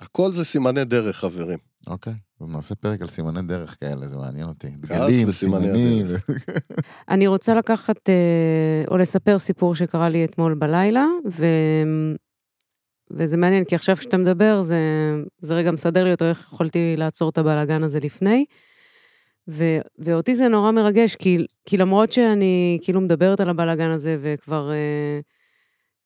[0.00, 1.58] הכל זה סימני דרך, חברים.
[1.86, 2.14] אוקיי.
[2.40, 4.68] אז נעשה פרק על סימני דרך כאלה, זה מעניין אותי.
[4.68, 6.06] דגלים, סימנים.
[7.08, 11.46] אני רוצה לקחת, אה, או לספר סיפור שקרה לי אתמול בלילה, ו...
[13.10, 14.78] וזה מעניין, כי עכשיו כשאתה מדבר, זה,
[15.38, 18.44] זה רגע מסדר לי אותו, איך יכולתי לעצור את הבלאגן הזה לפני.
[19.48, 19.64] ו,
[19.98, 25.20] ואותי זה נורא מרגש, כי, כי למרות שאני כאילו מדברת על הבלאגן הזה, וכבר אה,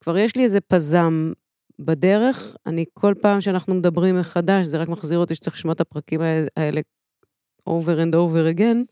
[0.01, 1.31] כבר יש לי איזה פזם
[1.79, 6.21] בדרך, אני כל פעם שאנחנו מדברים מחדש, זה רק מחזיר אותי שצריך לשמוע את הפרקים
[6.57, 6.81] האלה
[7.69, 8.85] over and over again,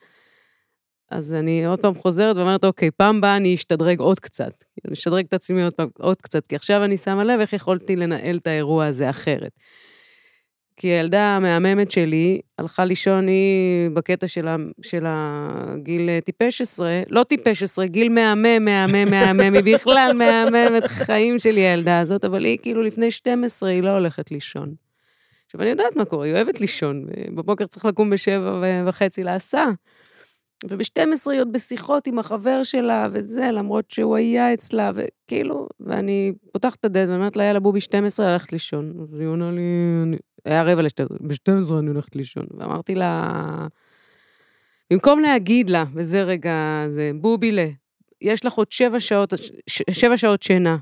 [1.12, 4.64] אז אני עוד פעם חוזרת ואומרת, אוקיי, פעם באה אני אשתדרג עוד קצת.
[4.86, 7.96] אני אשתדרג את עצמי עוד פעם, עוד קצת, כי עכשיו אני שמה לב איך יכולתי
[7.96, 9.52] לנהל את האירוע הזה אחרת.
[10.78, 14.28] כי הילדה המהממת שלי הלכה לישון, היא בקטע
[14.82, 21.40] של, הגיל טיפש עשרה, לא טיפש עשרה, גיל מהמם, מהמם, מהמם, היא בכלל מהממת חיים
[21.40, 24.74] שלי, הילדה הזאת, אבל היא כאילו לפני 12, היא לא הולכת לישון.
[25.46, 29.72] עכשיו, אני יודעת מה קורה, היא אוהבת לישון, ובבוקר צריך לקום בשבע וחצי להסעה.
[30.70, 36.80] וב-12 היא עוד בשיחות עם החבר שלה וזה, למרות שהוא היה אצלה, וכאילו, ואני פותחת
[36.80, 38.94] את הדלת ואומרת לה, יאללה, בובי, 12, ללכת לישון.
[39.02, 39.62] אז היא עונה לי,
[40.04, 40.18] אני...
[40.48, 42.46] היה רבע ל-12, ב-12 אני הולכת לישון.
[42.58, 43.68] ואמרתי לה,
[44.94, 47.68] במקום להגיד לה, וזה רגע, זה, בובילה,
[48.22, 49.34] יש לך עוד שבע שעות,
[49.70, 50.78] ש- שבע שעות שינה.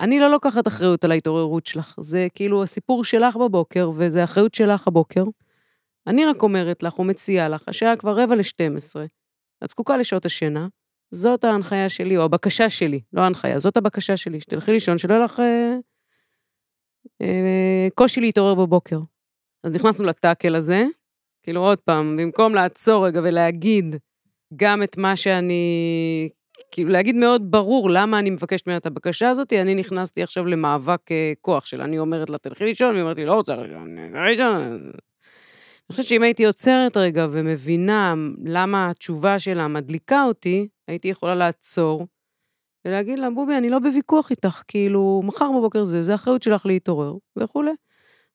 [0.00, 4.88] אני לא לוקחת אחריות על ההתעוררות שלך, זה כאילו הסיפור שלך בבוקר, וזה אחריות שלך
[4.88, 5.24] הבוקר.
[6.06, 9.00] אני רק אומרת לך, או מציעה לך, השעה כבר רבע ל-12,
[9.64, 10.68] את זקוקה לשעות השינה,
[11.10, 15.24] זאת ההנחיה שלי, או הבקשה שלי, לא ההנחיה, זאת הבקשה שלי, שתלכי לישון, שלא יהיה
[15.24, 15.76] לך אה,
[17.94, 18.98] קושי להתעורר בבוקר.
[19.64, 20.84] אז נכנסנו לטאקל הזה,
[21.42, 23.96] כאילו עוד פעם, במקום לעצור רגע ולהגיד
[24.56, 26.28] גם את מה שאני,
[26.70, 31.12] כאילו להגיד מאוד ברור למה אני מבקשת ממנה את הבקשה הזאת, אני נכנסתי עכשיו למאבק
[31.12, 31.84] אה, כוח שלה.
[31.84, 33.96] אני אומרת לה, תלכי לישון, והיא אומרת לי, לא רוצה לישון,
[34.28, 34.90] לישון.
[35.82, 42.06] אני חושבת שאם הייתי עוצרת רגע ומבינה למה התשובה שלה מדליקה אותי, הייתי יכולה לעצור
[42.84, 47.14] ולהגיד לה, בובי, אני לא בוויכוח איתך, כאילו, מחר בבוקר זה, זה אחריות שלך להתעורר,
[47.36, 47.72] וכולי.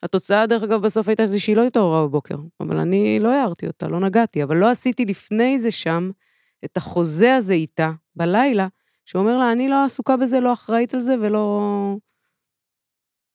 [0.04, 4.00] התוצאה, דרך אגב, בסוף הייתה שהיא לא התעוררה בבוקר, אבל אני לא הערתי אותה, לא
[4.00, 6.12] נגעתי, אבל לא עשיתי לפני זה שם
[6.66, 8.68] את החוזה הזה איתה, בלילה,
[9.06, 11.62] שאומר לה, אני לא עסוקה בזה, לא אחראית על זה ולא...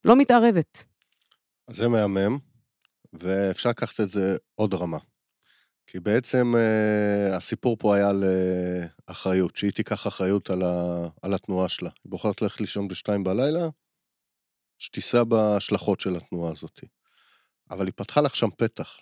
[0.04, 0.84] לא מתערבת.
[1.70, 2.38] זה מהמם,
[3.12, 4.98] ואפשר לקחת את זה עוד רמה.
[5.86, 8.24] כי בעצם אה, הסיפור פה היה על
[9.06, 11.90] אחריות, שהיא תיקח אחריות על, ה, על התנועה שלה.
[12.04, 13.68] היא בוחרת ללכת לישון בשתיים בלילה,
[14.78, 16.80] שתישא בהשלכות של התנועה הזאת.
[17.70, 18.96] אבל היא פתחה לך שם פתח.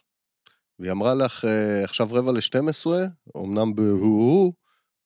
[0.79, 2.90] והיא אמרה לך, "אה, עכשיו רבע ל-12,
[3.37, 4.53] אמנם בהו-הו,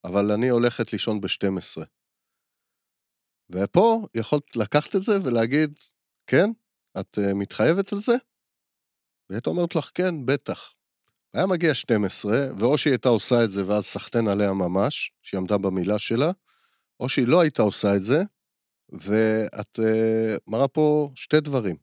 [0.04, 1.82] אבל אני הולכת לישון ב-12.
[3.50, 5.78] ופה יכולת לקחת את זה ולהגיד,
[6.26, 6.50] כן,
[7.00, 8.12] את אה, מתחייבת על זה?
[9.28, 10.72] והיא הייתה אומרת לך, כן, בטח.
[11.34, 15.58] היה מגיע 12, ואו שהיא הייתה עושה את זה ואז סחטיין עליה ממש, שהיא עמדה
[15.58, 16.30] במילה שלה,
[17.00, 18.22] או שהיא לא הייתה עושה את זה,
[18.92, 21.76] ואת uh, מראה פה שתי דברים.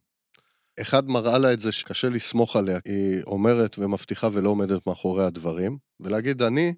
[0.82, 5.78] אחד, מראה לה את זה שקשה לסמוך עליה, היא אומרת ומבטיחה ולא עומדת מאחורי הדברים,
[6.00, 6.74] ולהגיד, אני,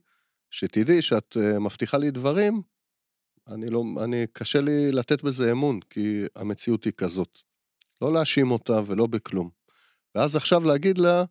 [0.50, 2.62] שתדעי שאת uh, מבטיחה לי דברים,
[3.48, 7.40] אני לא, אני, קשה לי לתת בזה אמון, כי המציאות היא כזאת.
[8.02, 9.50] לא להאשים אותה ולא בכלום.
[10.16, 11.24] ואז עכשיו להגיד לה,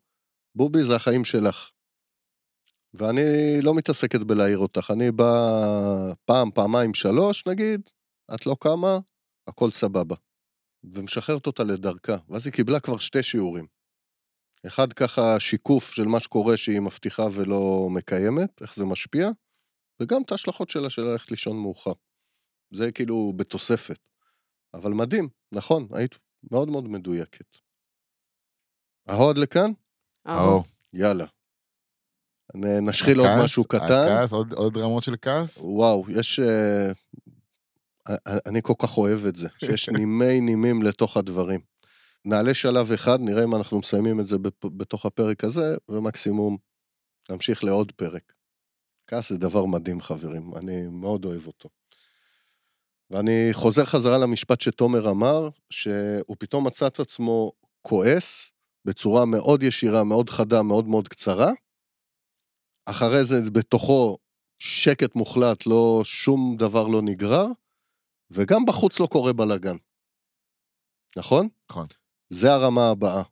[0.54, 1.70] בובי, זה החיים שלך.
[2.94, 3.22] ואני
[3.62, 5.32] לא מתעסקת בלהעיר אותך, אני בא
[6.24, 7.90] פעם, פעמיים, שלוש, נגיד,
[8.34, 8.98] את לא קמה,
[9.46, 10.16] הכל סבבה.
[10.84, 13.66] ומשחררת אותה לדרכה, ואז היא קיבלה כבר שתי שיעורים.
[14.66, 19.28] אחד ככה שיקוף של מה שקורה שהיא מבטיחה ולא מקיימת, איך זה משפיע,
[20.02, 21.92] וגם את ההשלכות שלה של ללכת לישון מאוחר.
[22.70, 23.98] זה כאילו בתוספת.
[24.74, 26.18] אבל מדהים, נכון, היית
[26.50, 27.58] מאוד מאוד מדויקת.
[29.10, 29.70] אהו עד לכאן?
[30.28, 31.26] או, יאללה.
[32.54, 33.84] נשחיל עוד הכעס, משהו קטן.
[33.84, 35.58] הכעס, עוד- עוד רמות של כעס?
[35.58, 36.40] וואו, יש...
[36.40, 36.92] אה,
[38.08, 41.60] אה, אני כל כך אוהב את זה, שיש נימי נימים לתוך הדברים.
[42.24, 46.56] נעלה שלב אחד, נראה אם אנחנו מסיימים את זה בתוך הפרק הזה, ומקסימום
[47.30, 48.32] נמשיך לעוד פרק.
[49.06, 51.68] כעס זה דבר מדהים, חברים, אני מאוד אוהב אותו.
[53.10, 58.51] ואני חוזר חזרה למשפט שתומר אמר, שהוא פתאום מצא את עצמו כועס
[58.84, 61.50] בצורה מאוד ישירה, מאוד חדה, מאוד מאוד קצרה.
[62.86, 64.18] אחרי זה בתוכו
[64.58, 67.46] שקט מוחלט, לא, שום דבר לא נגרר,
[68.30, 69.76] וגם בחוץ לא קורה בלאגן.
[71.16, 71.48] נכון?
[71.70, 71.86] נכון.
[72.30, 73.22] זה הרמה הבאה.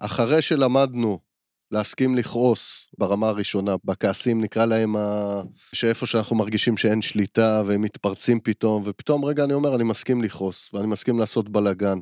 [0.00, 1.18] אחרי שלמדנו
[1.70, 5.42] להסכים לכעוס ברמה הראשונה, בכעסים נקרא להם, ה...
[5.72, 10.74] שאיפה שאנחנו מרגישים שאין שליטה והם מתפרצים פתאום, ופתאום רגע אני אומר, אני מסכים לכעוס,
[10.74, 11.98] ואני מסכים לעשות בלאגן,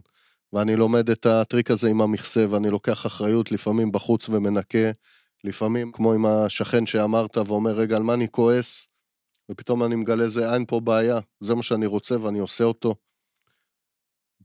[0.53, 4.91] ואני לומד את הטריק הזה עם המכסה, ואני לוקח אחריות לפעמים בחוץ ומנקה,
[5.45, 8.89] לפעמים כמו עם השכן שאמרת ואומר, רגע, על מה אני כועס?
[9.51, 12.95] ופתאום אני מגלה זה, אין פה בעיה, זה מה שאני רוצה ואני עושה אותו.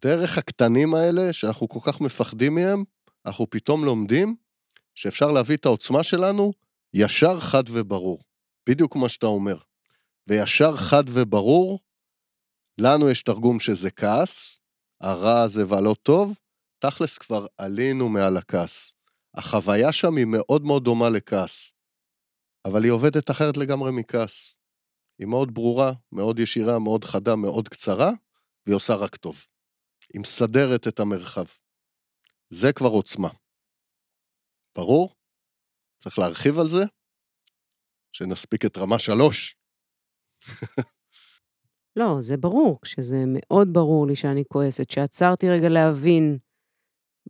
[0.01, 2.83] דרך הקטנים האלה, שאנחנו כל כך מפחדים מהם,
[3.25, 4.35] אנחנו פתאום לומדים
[4.95, 6.51] שאפשר להביא את העוצמה שלנו
[6.93, 8.23] ישר, חד וברור.
[8.69, 9.57] בדיוק כמו שאתה אומר.
[10.27, 11.79] וישר, חד וברור,
[12.81, 14.59] לנו יש תרגום שזה כעס,
[15.01, 16.37] הרע הזה והלא טוב,
[16.79, 18.91] תכלס כבר עלינו מעל הכעס.
[19.37, 21.73] החוויה שם היא מאוד מאוד דומה לכעס,
[22.67, 24.53] אבל היא עובדת אחרת לגמרי מכעס.
[25.19, 28.09] היא מאוד ברורה, מאוד ישירה, מאוד חדה, מאוד קצרה,
[28.65, 29.45] והיא עושה רק טוב.
[30.13, 31.45] היא מסדרת את המרחב.
[32.49, 33.29] זה כבר עוצמה.
[34.77, 35.15] ברור?
[36.03, 36.83] צריך להרחיב על זה?
[38.11, 39.55] שנספיק את רמה שלוש.
[41.97, 46.37] לא, זה ברור, כשזה מאוד ברור לי שאני כועסת, שעצרתי רגע להבין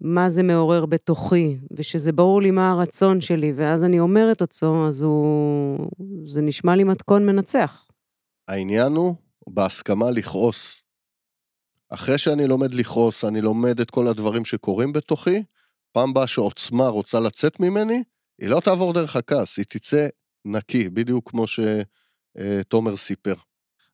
[0.02, 5.02] מה זה מעורר בתוכי, ושזה ברור לי מה הרצון שלי, ואז אני אומרת אותו, אז
[5.02, 5.78] הוא...
[6.26, 7.88] זה נשמע לי מתכון מנצח.
[8.48, 9.16] העניין הוא
[9.50, 10.82] בהסכמה לכעוס.
[11.90, 15.44] אחרי שאני לומד לכעוס, אני לומד את כל הדברים שקורים בתוכי,
[15.92, 18.04] פעם באה שעוצמה רוצה לצאת ממני,
[18.42, 20.08] היא לא תעבור דרך הכעס, היא תצא
[20.46, 23.34] נקי, בדיוק כמו שתומר סיפר.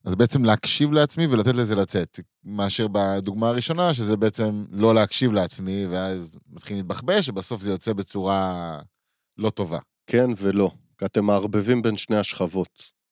[0.05, 5.85] אז בעצם להקשיב לעצמי ולתת לזה לצאת, מאשר בדוגמה הראשונה, שזה בעצם לא להקשיב לעצמי,
[5.85, 8.79] ואז מתחיל להתבחבש, ובסוף זה יוצא בצורה
[9.37, 9.79] לא טובה.
[10.07, 12.69] כן ולא, כי אתם מערבבים בין שני השכבות.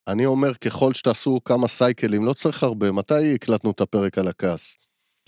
[0.07, 4.77] אני אומר, ככל שתעשו כמה סייקלים, לא צריך הרבה, מתי הקלטנו את הפרק על הכעס?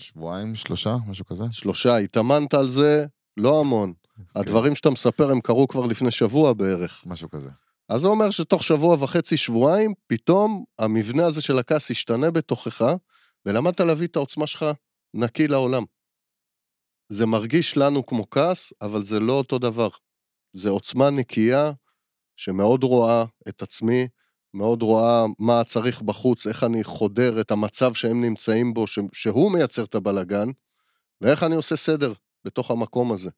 [0.02, 1.44] שבועיים, שלושה, משהו כזה?
[1.50, 3.92] שלושה, התאמנת על זה, לא המון.
[4.34, 7.02] הדברים שאתה מספר הם קרו כבר לפני שבוע בערך.
[7.06, 7.50] משהו כזה.
[7.88, 12.84] אז זה אומר שתוך שבוע וחצי, שבועיים, פתאום המבנה הזה של הכעס ישתנה בתוכך,
[13.46, 14.66] ולמדת להביא את העוצמה שלך
[15.14, 15.84] נקי לעולם.
[17.08, 19.88] זה מרגיש לנו כמו כעס, אבל זה לא אותו דבר.
[20.52, 21.72] זה עוצמה נקייה
[22.36, 24.08] שמאוד רואה את עצמי,
[24.54, 29.52] מאוד רואה מה צריך בחוץ, איך אני חודר את המצב שהם נמצאים בו, ש- שהוא
[29.52, 30.48] מייצר את הבלגן,
[31.20, 32.12] ואיך אני עושה סדר
[32.44, 33.30] בתוך המקום הזה.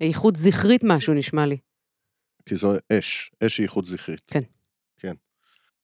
[0.00, 1.56] איכות זכרית משהו נשמע לי.
[2.46, 4.22] כי זו אש, אש היא איכות זכרית.
[4.26, 4.42] כן.
[4.98, 5.14] כן.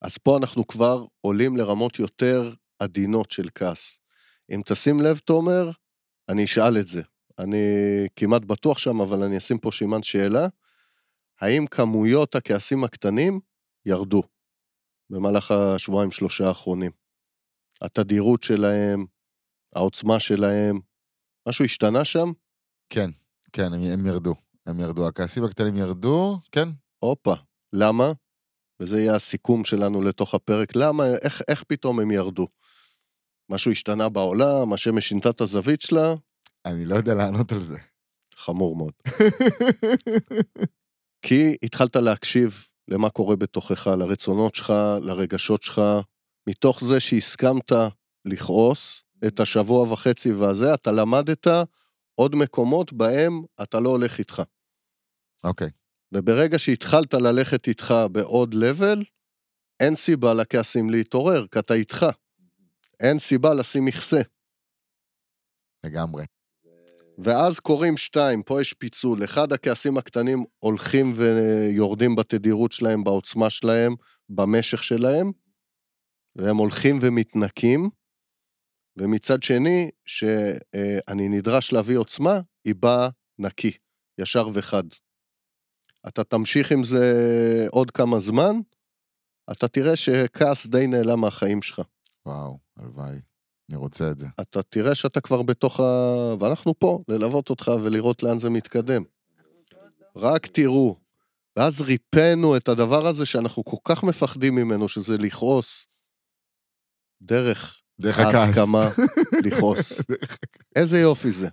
[0.03, 3.99] אז פה אנחנו כבר עולים לרמות יותר עדינות של כעס.
[4.51, 5.71] אם תשים לב, תומר,
[6.29, 7.03] אני אשאל את זה.
[7.39, 7.67] אני
[8.17, 10.47] כמעט בטוח שם, אבל אני אשים פה סימן שאלה.
[11.41, 13.41] האם כמויות הכעסים הקטנים
[13.87, 14.23] ירדו
[15.11, 16.91] במהלך השבועיים שלושה האחרונים?
[17.81, 19.07] התדירות שלהם,
[19.75, 20.81] העוצמה שלהם,
[21.49, 22.33] משהו השתנה שם?
[22.91, 23.11] כן,
[23.53, 24.35] כן, הם, הם ירדו.
[24.67, 26.69] הם ירדו, הכעסים הקטנים ירדו, כן?
[26.99, 27.35] הופה,
[27.73, 28.13] למה?
[28.81, 32.47] וזה יהיה הסיכום שלנו לתוך הפרק, למה, איך, איך פתאום הם ירדו?
[33.51, 36.15] משהו השתנה בעולם, השמש שינתה את הזווית שלה?
[36.65, 37.77] אני לא יודע לענות על זה.
[38.35, 38.93] חמור מאוד.
[41.27, 45.83] כי התחלת להקשיב למה קורה בתוכך, לרצונות שלך, לרגשות שלך,
[46.49, 47.73] מתוך זה שהסכמת
[48.25, 51.47] לכעוס את השבוע וחצי והזה, אתה למדת
[52.21, 54.43] עוד מקומות בהם אתה לא הולך איתך.
[55.45, 55.71] אוקיי.
[56.13, 59.03] וברגע שהתחלת ללכת איתך בעוד לבל,
[59.81, 62.07] אין סיבה לכעסים להתעורר, כי אתה איתך.
[63.01, 64.21] אין סיבה לשים מכסה.
[65.87, 66.25] לגמרי.
[67.19, 69.25] ואז קורים שתיים, פה יש פיצול.
[69.25, 73.95] אחד, הכעסים הקטנים הולכים ויורדים בתדירות שלהם, בעוצמה שלהם,
[74.29, 75.33] במשך שלהם,
[76.37, 78.00] והם הולכים ומתנקים.
[78.97, 83.73] ומצד שני, שאני נדרש להביא עוצמה, היא באה נקי,
[84.21, 84.85] ישר וחד.
[86.09, 88.57] אתה תמשיך עם זה עוד כמה זמן,
[89.53, 91.81] אתה תראה שכעס די נעלם מהחיים שלך.
[92.27, 93.21] וואו, הלוואי.
[93.71, 94.27] אני רוצה את זה.
[94.41, 95.85] אתה תראה שאתה כבר בתוך ה...
[96.39, 99.03] ואנחנו פה, ללוות אותך ולראות לאן זה מתקדם.
[100.17, 100.97] רק תראו.
[101.57, 105.87] ואז ריפאנו את הדבר הזה שאנחנו כל כך מפחדים ממנו, שזה לכעוס
[107.23, 108.35] דרך דרך הכעס.
[108.35, 108.89] ההסכמה
[109.45, 110.03] לכעוס.
[110.77, 111.49] איזה יופי זה.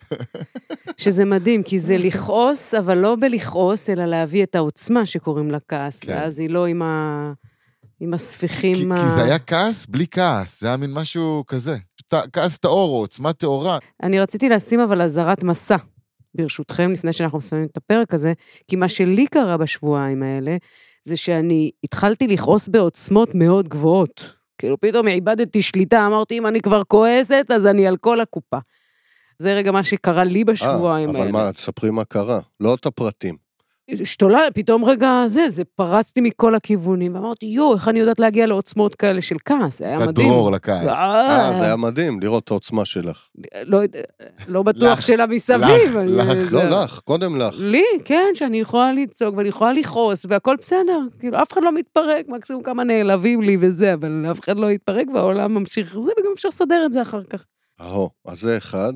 [0.97, 5.99] שזה מדהים, כי זה לכעוס, אבל לא בלכעוס, אלא להביא את העוצמה שקוראים לה כעס,
[5.99, 6.11] כן.
[6.11, 7.33] ואז היא לא עם ה...
[7.99, 8.95] עם כי, הספיחים ה...
[8.95, 11.77] כי זה היה כעס בלי כעס, זה היה מין משהו כזה.
[12.33, 13.77] כעס טהור או עוצמה טהורה.
[14.03, 15.75] אני רציתי לשים אבל אזהרת מסע,
[16.35, 18.33] ברשותכם, לפני שאנחנו מסיימים את הפרק הזה,
[18.67, 20.57] כי מה שלי קרה בשבועיים האלה,
[21.03, 24.36] זה שאני התחלתי לכעוס בעוצמות מאוד גבוהות.
[24.57, 28.57] כאילו, פתאום איבדתי שליטה, אמרתי, אם אני כבר כועסת, אז אני על כל הקופה.
[29.39, 31.23] זה רגע מה שקרה לי בשבועיים אה, האלה.
[31.23, 33.46] אבל מה, תספרי מה קרה, לא את הפרטים.
[33.91, 38.95] השתולל, פתאום רגע זה, זה פרצתי מכל הכיוונים, ואמרתי, יואו, איך אני יודעת להגיע לעוצמות
[38.95, 40.29] כאלה של כעס, זה היה מדהים.
[40.29, 40.87] דרור לכעס.
[40.87, 43.27] אה, זה היה מדהים לראות את העוצמה שלך.
[43.63, 44.01] לא יודע,
[44.47, 45.01] לא בטוח.
[45.01, 45.97] שלה מסביב.
[46.05, 47.55] לך, לא לך, קודם לך.
[47.59, 50.99] לי, כן, שאני יכולה לצעוק ואני יכולה לכעוס, והכל בסדר.
[51.19, 55.07] כאילו, אף אחד לא מתפרק, מקסימום כמה נעלבים לי וזה, אבל אף אחד לא יתפרק
[55.13, 57.45] והעולם ממשיך זה, וגם אפשר לסדר את זה אחר כך.
[57.81, 58.93] אהו, אז זה אחד.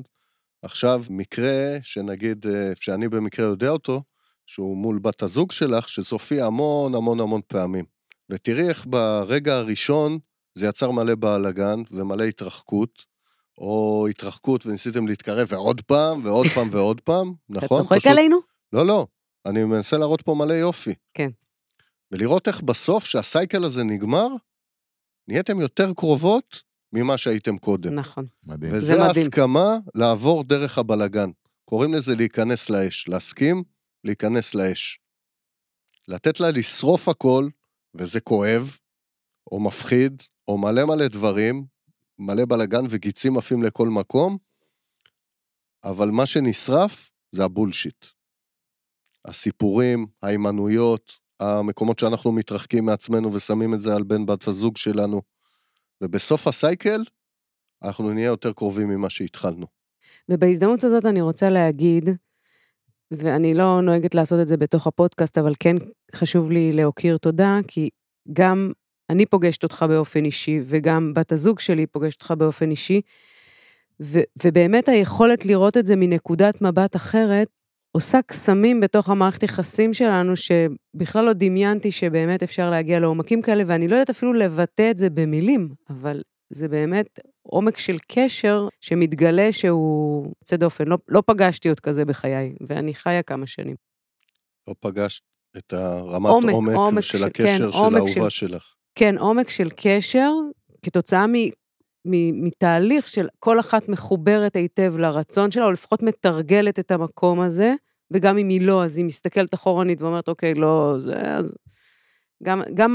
[0.64, 4.02] עכשיו, מקרה שנגיד, אה, שאני במקרה יודע אותו,
[4.46, 7.84] שהוא מול בת הזוג שלך, שזה הופיע המון המון המון פעמים.
[8.30, 10.18] ותראי איך ברגע הראשון
[10.54, 13.04] זה יצר מלא בלאגן ומלא התרחקות,
[13.58, 17.82] או התרחקות וניסיתם להתקרב ועוד פעם ועוד פעם ועוד פעם, אתה נכון?
[17.82, 18.38] צוחק פשוט- עלינו?
[18.72, 19.06] לא, לא,
[19.46, 20.94] אני מנסה להראות פה מלא יופי.
[21.14, 21.30] כן.
[22.12, 24.28] ולראות איך בסוף, שהסייקל הזה נגמר,
[25.28, 27.94] נהייתם יותר קרובות ממה שהייתם קודם.
[27.94, 28.26] נכון.
[28.46, 28.72] מדהים.
[28.74, 29.02] וזה.
[29.04, 31.30] ההסכמה לעבור דרך הבלגן.
[31.64, 33.62] קוראים לזה להיכנס לאש, להסכים,
[34.04, 35.00] להיכנס לאש.
[36.08, 37.48] לתת לה לשרוף הכל,
[37.94, 38.78] וזה כואב,
[39.52, 41.64] או מפחיד, או מלא מלא דברים,
[42.18, 44.36] מלא בלגן וגיצים עפים לכל מקום,
[45.84, 48.06] אבל מה שנשרף זה הבולשיט.
[49.24, 55.22] הסיפורים, ההימנויות, המקומות שאנחנו מתרחקים מעצמנו ושמים את זה על בן בת הזוג שלנו.
[56.00, 57.04] ובסוף הסייקל,
[57.82, 59.66] אנחנו נהיה יותר קרובים ממה שהתחלנו.
[60.28, 62.08] ובהזדמנות הזאת אני רוצה להגיד,
[63.12, 65.76] ואני לא נוהגת לעשות את זה בתוך הפודקאסט, אבל כן
[66.14, 67.90] חשוב לי להוקיר תודה, כי
[68.32, 68.72] גם
[69.10, 73.00] אני פוגשת אותך באופן אישי, וגם בת הזוג שלי פוגשת אותך באופן אישי,
[74.02, 77.48] ו- ובאמת היכולת לראות את זה מנקודת מבט אחרת,
[77.92, 83.88] עושה קסמים בתוך המערכת יחסים שלנו, שבכלל לא דמיינתי שבאמת אפשר להגיע לעומקים כאלה, ואני
[83.88, 87.18] לא יודעת אפילו לבטא את זה במילים, אבל זה באמת
[87.52, 90.84] עומק של קשר שמתגלה שהוא יוצא דופן.
[90.88, 93.76] לא, לא פגשתי עוד כזה בחיי, ואני חיה כמה שנים.
[94.68, 95.22] לא פגשת
[95.58, 98.74] את הרמת עומק, עומק, עומק של של- הקשר כן, של עומק האהובה של- שלך.
[98.94, 100.30] כן, עומק של קשר,
[100.82, 101.32] כתוצאה מ,
[102.04, 107.74] מ, מתהליך של כל אחת מחוברת היטב לרצון שלה, או לפחות מתרגלת את המקום הזה,
[108.10, 111.36] וגם אם היא לא, אז היא מסתכלת אחורנית ואומרת, אוקיי, לא, זה...
[111.36, 111.52] אז...
[112.44, 112.94] גם, גם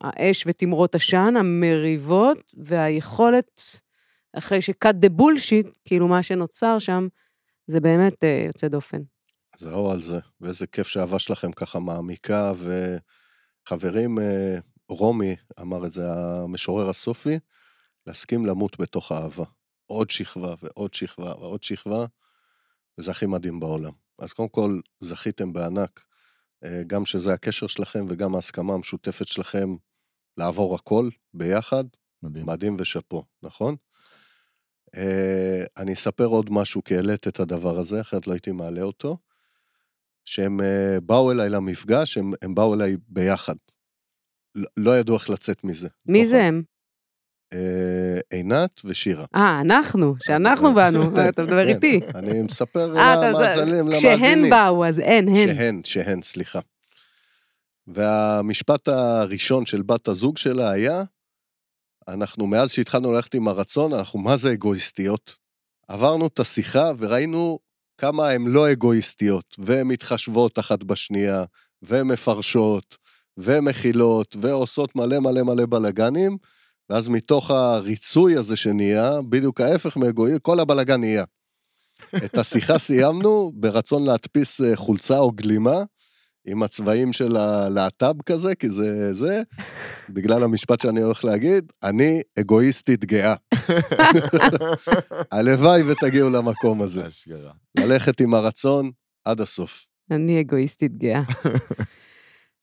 [0.00, 3.60] האש ותמרות עשן, המריבות, והיכולת,
[4.32, 7.08] אחרי ש-cut the bullshit, כאילו מה שנוצר שם,
[7.66, 9.02] זה באמת אה, יוצא דופן.
[9.58, 12.52] זהו על זה, ואיזה כיף שהאהבה שלכם ככה מעמיקה,
[13.66, 14.58] וחברים, אה,
[14.88, 17.38] רומי אמר את זה, המשורר הסופי,
[18.06, 19.44] להסכים למות בתוך האהבה.
[19.86, 22.04] עוד שכבה ועוד שכבה ועוד שכבה,
[22.98, 23.92] וזה הכי מדהים בעולם.
[24.18, 26.04] אז קודם כל, זכיתם בענק,
[26.86, 29.68] גם שזה הקשר שלכם וגם ההסכמה המשותפת שלכם
[30.36, 31.84] לעבור הכל ביחד,
[32.22, 32.46] מדהים.
[32.46, 33.76] מדהים ושאפו, נכון?
[34.96, 35.00] Uh,
[35.76, 39.16] אני אספר עוד משהו, כי העלית את הדבר הזה, אחרת לא הייתי מעלה אותו.
[40.24, 43.54] שהם אה, באו אליי למפגש, הם, הם באו אליי ביחד.
[44.54, 45.88] לא, לא ידעו איך לצאת מזה.
[46.06, 46.62] מי תוך זה הם?
[47.52, 49.24] אה, עינת ושירה.
[49.34, 52.00] אה, אנחנו, שאנחנו באנו, אה, אתה מדבר כן, איתי.
[52.14, 54.50] אני מספר אה, למאזינים, כשהן.
[54.50, 55.48] באו, אז אין, הן.
[55.56, 56.60] שהן, שהן, סליחה.
[57.86, 61.02] והמשפט הראשון של בת הזוג שלה היה,
[62.08, 65.36] אנחנו מאז שהתחלנו ללכת עם הרצון, אנחנו מה זה אגואיסטיות.
[65.88, 67.58] עברנו את השיחה וראינו
[67.98, 71.44] כמה הן לא אגואיסטיות, והן מתחשבות אחת בשנייה,
[71.82, 72.96] והן מפרשות,
[73.36, 76.36] ומכילות, ועושות מלא מלא מלא בלאגנים,
[76.90, 81.24] ואז מתוך הריצוי הזה שנהיה, בדיוק ההפך מאגואיסט, כל הבלאגן נהיה.
[82.24, 85.82] את השיחה סיימנו ברצון להדפיס אה, חולצה או גלימה
[86.46, 89.42] עם הצבעים של הלהט"ב כזה, כי זה זה,
[90.08, 93.34] בגלל המשפט שאני הולך להגיד, אני אגואיסטית גאה.
[95.32, 97.08] הלוואי ותגיעו למקום הזה.
[97.08, 97.52] אשכרה.
[97.78, 98.90] ללכת עם הרצון
[99.24, 99.86] עד הסוף.
[100.10, 101.22] אני אגואיסטית גאה.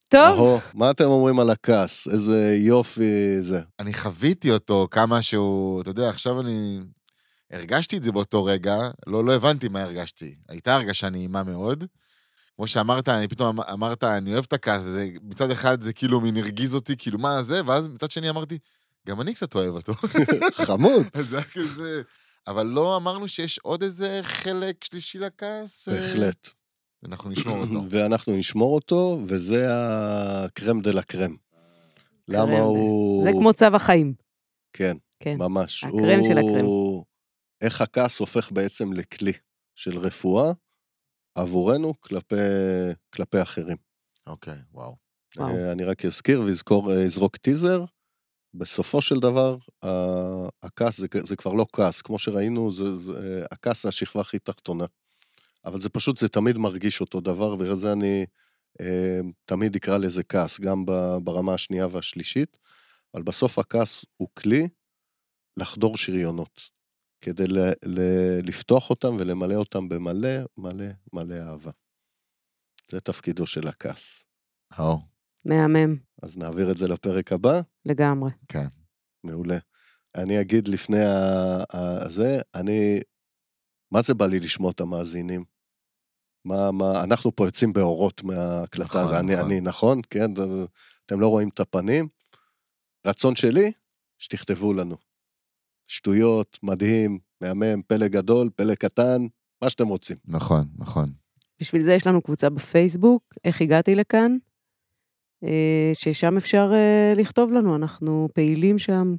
[0.08, 2.08] טוב, אהו, מה אתם אומרים על הכעס?
[2.08, 3.60] איזה יופי זה.
[3.78, 6.78] אני חוויתי אותו כמה שהוא, אתה יודע, עכשיו אני...
[7.52, 10.34] הרגשתי את זה באותו רגע, לא, לא הבנתי מה הרגשתי.
[10.48, 11.84] הייתה הרגשה נעימה מאוד.
[12.56, 15.08] כמו שאמרת, אני פתאום אמ- אמרת, אני אוהב את הכעס הזה.
[15.22, 17.60] מצד אחד זה כאילו מין הרגיז אותי, כאילו, מה זה?
[17.66, 18.58] ואז מצד שני אמרתי,
[19.08, 19.94] גם אני קצת אוהב אותו.
[20.66, 21.06] חמוד.
[21.14, 22.02] אז זה היה כזה...
[22.46, 25.88] אבל לא אמרנו שיש עוד איזה חלק שלישי לכעס?
[25.88, 26.48] אה, בהחלט.
[27.04, 27.82] אנחנו נשמור אותו.
[27.90, 31.36] ואנחנו נשמור אותו, וזה ה crème de la crème.
[32.28, 33.22] למה הוא...
[33.22, 34.14] זה כמו צו החיים.
[34.72, 35.36] כן, כן.
[35.38, 35.84] ממש.
[35.84, 36.66] הקרם של הקרם.
[37.60, 39.32] איך הכעס הופך בעצם לכלי
[39.74, 40.52] של רפואה
[41.34, 42.36] עבורנו כלפי,
[43.14, 43.76] כלפי אחרים.
[44.26, 44.96] אוקיי, וואו.
[45.36, 45.48] וואו.
[45.48, 47.84] אה, אני רק אזכיר ואזכור, אה, teaser.
[48.54, 49.56] בסופו של דבר,
[50.62, 54.38] הכעס זה, זה כבר לא כעס, כמו שראינו, זה, זה, אה, הכעס זה השכבה הכי
[54.38, 54.84] תחתונה.
[55.68, 58.26] אבל זה פשוט, זה תמיד מרגיש אותו דבר, ובגלל זה אני
[58.80, 60.84] אה, תמיד אקרא לזה כעס, גם
[61.24, 62.58] ברמה השנייה והשלישית.
[63.14, 64.68] אבל בסוף הכעס הוא כלי
[65.56, 66.70] לחדור שריונות,
[67.20, 68.00] כדי ל, ל,
[68.42, 71.70] לפתוח אותם ולמלא אותם במלא מלא מלא אהבה.
[72.90, 74.24] זה תפקידו של הכעס.
[74.78, 74.98] או,
[75.44, 77.60] מהמם, אז נעביר את זה לפרק הבא.
[77.84, 78.30] לגמרי.
[79.24, 79.58] מעולה.
[80.16, 83.00] אני אגיד לפני ה- ה- זה, אני,
[83.92, 85.44] מה זה בא לי לשמוע את המאזינים?
[86.44, 89.46] מה, מה, אנחנו פה יוצאים באורות מההקלטה, נכון, נכון, אני, נכון.
[89.46, 90.00] אני, נכון?
[90.10, 90.30] כן,
[91.06, 92.08] אתם לא רואים את הפנים.
[93.06, 93.72] רצון שלי,
[94.18, 94.96] שתכתבו לנו.
[95.86, 99.26] שטויות, מדהים, מהמם, פלא גדול, פלא קטן,
[99.62, 100.16] מה שאתם רוצים.
[100.24, 101.12] נכון, נכון.
[101.60, 104.36] בשביל זה יש לנו קבוצה בפייסבוק, איך הגעתי לכאן,
[105.44, 109.14] אה, ששם אפשר אה, לכתוב לנו, אנחנו פעילים שם.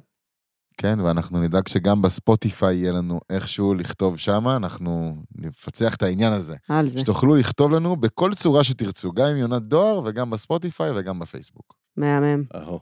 [0.82, 6.56] כן, ואנחנו נדאג שגם בספוטיפיי יהיה לנו איכשהו לכתוב שמה, אנחנו נפצח את העניין הזה.
[6.68, 7.00] על זה.
[7.00, 11.74] שתוכלו לכתוב לנו בכל צורה שתרצו, גם עם יונת דואר וגם בספוטיפיי וגם בפייסבוק.
[11.96, 12.42] מהמם.
[12.54, 12.80] אהו.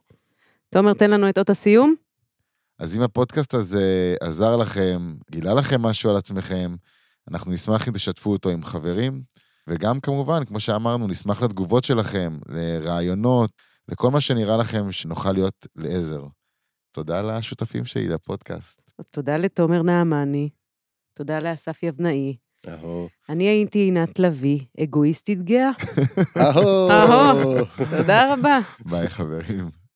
[0.71, 1.95] תומר, תן לנו את אות הסיום.
[2.79, 6.75] אז אם הפודקאסט הזה עזר לכם, גילה לכם משהו על עצמכם,
[7.31, 9.23] אנחנו נשמח אם תשתפו אותו עם חברים,
[9.69, 13.51] וגם כמובן, כמו שאמרנו, נשמח לתגובות שלכם, לרעיונות,
[13.89, 16.23] לכל מה שנראה לכם שנוכל להיות לעזר.
[16.99, 18.93] תודה לשותפים שלי לפודקאסט.
[18.99, 20.49] אז תודה לתומר נעמני,
[21.15, 22.37] תודה לאסף יבנאי.
[22.69, 23.09] אהו.
[23.29, 25.71] אני הייתי עינת לביא, אגואיסטית גאה.
[26.37, 26.91] אהו.
[26.91, 27.65] אהו.
[27.91, 28.59] תודה רבה.
[28.85, 29.78] ביי חברים.